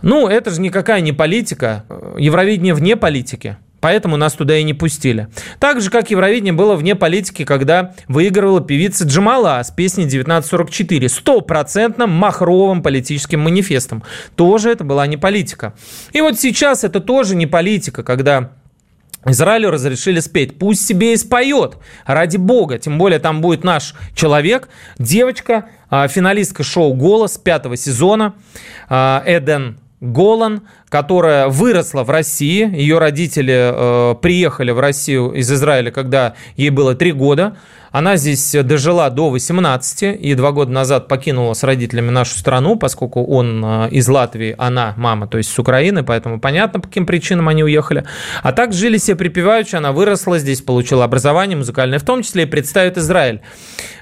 Ну, 0.03 0.29
это 0.29 0.51
же 0.51 0.61
никакая 0.61 1.01
не 1.01 1.13
политика. 1.13 1.85
Евровидение 2.19 2.75
вне 2.75 2.97
политики. 2.97 3.57
Поэтому 3.81 4.17
нас 4.17 4.33
туда 4.33 4.57
и 4.57 4.63
не 4.63 4.75
пустили. 4.75 5.29
Так 5.61 5.81
же, 5.81 5.91
как 5.91 6.11
Евровидение 6.11 6.53
было 6.53 6.75
вне 6.77 6.95
политики, 6.95 7.45
когда 7.45 7.95
выигрывала 8.09 8.61
певица 8.61 9.05
Джамала 9.05 9.63
с 9.63 9.71
песней 9.71 10.05
1944. 10.05 11.09
Стопроцентным 11.09 12.11
махровым 12.11 12.83
политическим 12.83 13.41
манифестом. 13.41 14.03
Тоже 14.35 14.71
это 14.71 14.85
была 14.85 15.07
не 15.07 15.17
политика. 15.17 15.75
И 16.13 16.21
вот 16.21 16.39
сейчас 16.41 16.85
это 16.85 17.01
тоже 17.01 17.37
не 17.37 17.47
политика, 17.47 18.03
когда 18.03 18.51
Израилю 19.27 19.71
разрешили 19.71 20.21
спеть. 20.21 20.59
Пусть 20.59 20.87
себе 20.87 21.13
и 21.13 21.17
споет, 21.17 21.77
ради 22.05 22.37
бога. 22.37 22.79
Тем 22.79 22.97
более 22.97 23.19
там 23.19 23.41
будет 23.41 23.65
наш 23.65 23.95
человек, 24.15 24.69
девочка, 24.99 25.67
а, 25.91 26.07
финалистка 26.09 26.63
шоу 26.63 26.95
«Голос» 26.95 27.37
пятого 27.37 27.77
сезона, 27.77 28.35
а, 28.89 29.23
Эден 29.27 29.79
Голан, 30.01 30.63
которая 30.91 31.49
выросла 31.49 32.05
в 32.05 32.11
России. 32.11 32.71
Ее 32.77 32.99
родители 32.99 33.55
э, 33.73 34.15
приехали 34.17 34.71
в 34.71 34.79
Россию 34.79 35.33
из 35.33 35.51
Израиля, 35.51 35.91
когда 35.91 36.35
ей 36.57 36.69
было 36.71 36.95
три 36.95 37.13
года. 37.13 37.57
Она 37.93 38.17
здесь 38.17 38.55
дожила 38.63 39.09
до 39.09 39.31
18 39.31 40.21
и 40.21 40.35
два 40.35 40.53
года 40.53 40.71
назад 40.71 41.09
покинула 41.09 41.55
с 41.55 41.63
родителями 41.63 42.11
нашу 42.11 42.39
страну, 42.39 42.77
поскольку 42.77 43.25
он 43.25 43.65
э, 43.65 43.89
из 43.91 44.07
Латвии, 44.07 44.55
она 44.59 44.93
мама, 44.99 45.29
то 45.29 45.39
есть 45.39 45.51
с 45.51 45.59
Украины, 45.59 46.03
поэтому 46.03 46.41
понятно, 46.41 46.81
по 46.81 46.89
каким 46.89 47.07
причинам 47.07 47.49
они 47.49 47.65
уехали. 47.65 48.05
А 48.43 48.53
так 48.53 48.75
жили 48.75 48.99
себе 48.99 49.17
припеваючи, 49.17 49.77
она 49.77 49.93
выросла 49.93 50.39
здесь, 50.39 50.61
получила 50.61 51.05
образование 51.05 51.57
музыкальное, 51.57 51.99
в 51.99 52.05
том 52.05 52.23
числе 52.23 52.43
и 52.43 52.47
представит 52.47 52.99
Израиль. 52.99 53.41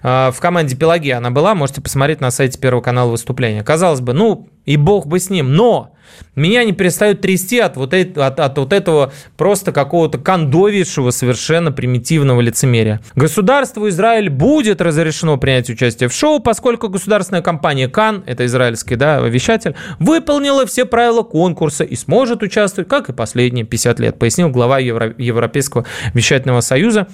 Э, 0.02 0.32
в 0.32 0.40
команде 0.40 0.74
Пелагия 0.74 1.18
она 1.18 1.30
была, 1.30 1.54
можете 1.54 1.80
посмотреть 1.80 2.20
на 2.20 2.32
сайте 2.32 2.58
Первого 2.58 2.82
канала 2.82 3.12
выступления. 3.12 3.62
Казалось 3.62 4.00
бы, 4.00 4.12
ну, 4.12 4.48
и 4.64 4.76
бог 4.76 5.06
бы 5.06 5.18
с 5.18 5.30
ним, 5.30 5.54
но 5.54 5.94
меня 6.36 6.64
не 6.64 6.72
перестают 6.72 7.20
трясти 7.20 7.58
от 7.58 7.76
вот, 7.76 7.94
это, 7.94 8.26
от, 8.26 8.40
от 8.40 8.58
вот 8.58 8.72
этого 8.72 9.12
просто 9.36 9.72
какого-то 9.72 10.18
кондовейшего, 10.18 11.10
совершенно 11.10 11.72
примитивного 11.72 12.40
лицемерия. 12.40 13.00
Государству 13.14 13.88
Израиль 13.88 14.30
будет 14.30 14.80
разрешено 14.80 15.36
принять 15.36 15.70
участие 15.70 16.08
в 16.08 16.12
шоу, 16.12 16.40
поскольку 16.40 16.88
государственная 16.88 17.42
компания 17.42 17.88
Кан, 17.88 18.24
это 18.26 18.46
израильский 18.46 18.96
да, 18.96 19.20
вещатель, 19.20 19.74
выполнила 19.98 20.66
все 20.66 20.84
правила 20.84 21.22
конкурса 21.22 21.84
и 21.84 21.96
сможет 21.96 22.42
участвовать, 22.42 22.88
как 22.88 23.08
и 23.08 23.12
последние 23.12 23.64
50 23.64 24.00
лет, 24.00 24.18
пояснил 24.18 24.50
глава 24.50 24.78
Евро- 24.78 25.14
Европейского 25.16 25.84
вещательного 26.14 26.60
союза, 26.60 27.06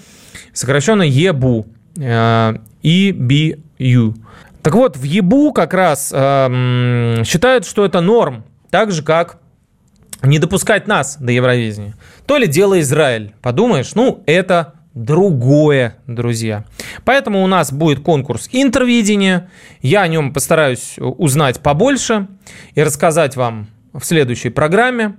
сокращенно 0.53 1.03
ЕБУ, 1.03 1.67
э, 1.99 2.55
EBU. 2.83 4.15
Так 4.63 4.75
вот, 4.75 4.97
в 4.97 5.03
ЕБУ 5.03 5.53
как 5.53 5.73
раз 5.75 6.13
э, 6.15 7.23
считают, 7.25 7.65
что 7.65 7.85
это 7.85 8.01
норм, 8.01 8.45
так 8.71 8.93
же, 8.93 9.03
как 9.03 9.39
не 10.23 10.39
допускать 10.39 10.87
нас 10.87 11.17
до 11.19 11.33
Евровидения. 11.33 11.95
То 12.27 12.37
ли 12.37 12.47
дело 12.47 12.79
Израиль. 12.81 13.35
Подумаешь, 13.41 13.95
ну, 13.95 14.23
это 14.27 14.75
другое, 14.95 15.97
друзья. 16.07 16.65
Поэтому 17.05 17.43
у 17.43 17.47
нас 17.47 17.73
будет 17.73 18.01
конкурс 18.01 18.49
интервидения. 18.53 19.51
Я 19.81 20.03
о 20.03 20.09
нем 20.09 20.33
постараюсь 20.33 20.97
узнать 20.99 21.61
побольше 21.61 22.29
и 22.75 22.83
рассказать 22.83 23.37
вам 23.37 23.69
в 23.93 24.05
следующей 24.05 24.51
программе, 24.51 25.17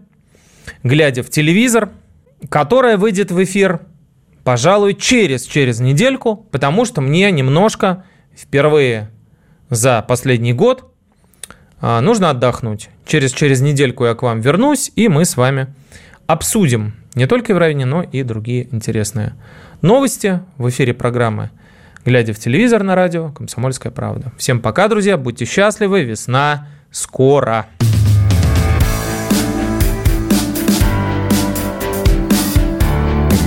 глядя 0.83 1.23
в 1.23 1.29
телевизор, 1.29 1.89
которая 2.49 2.97
выйдет 2.97 3.31
в 3.31 3.43
эфир, 3.43 3.81
пожалуй, 4.43 4.93
через, 4.93 5.43
через 5.43 5.79
недельку, 5.79 6.35
потому 6.51 6.85
что 6.85 7.01
мне 7.01 7.31
немножко 7.31 8.03
впервые 8.35 9.09
за 9.71 10.03
последний 10.07 10.53
год 10.53 10.85
а, 11.79 12.01
нужно 12.01 12.29
отдохнуть. 12.29 12.89
Через, 13.07 13.31
через 13.31 13.61
недельку 13.61 14.05
я 14.05 14.13
к 14.13 14.21
вам 14.21 14.41
вернусь, 14.41 14.91
и 14.95 15.07
мы 15.07 15.25
с 15.25 15.35
вами 15.35 15.73
обсудим 16.27 16.93
не 17.15 17.25
только 17.25 17.53
Евровидение, 17.53 17.87
но 17.87 18.03
и 18.03 18.21
другие 18.21 18.67
интересные 18.73 19.33
новости 19.81 20.41
в 20.57 20.69
эфире 20.69 20.93
программы 20.93 21.49
«Глядя 22.05 22.33
в 22.33 22.39
телевизор» 22.39 22.83
на 22.83 22.95
радио 22.95 23.31
«Комсомольская 23.31 23.91
правда». 23.91 24.31
Всем 24.37 24.59
пока, 24.59 24.87
друзья, 24.87 25.17
будьте 25.17 25.45
счастливы, 25.45 26.03
весна 26.03 26.67
скоро. 26.91 27.65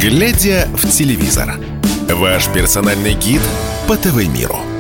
«Глядя 0.01 0.69
в 0.75 0.89
телевизор»– 0.91 1.55
ваш 2.11 2.49
персональный 2.53 3.15
гид 3.15 3.41
по 3.89 3.97
ТВ-миру. 3.97 4.74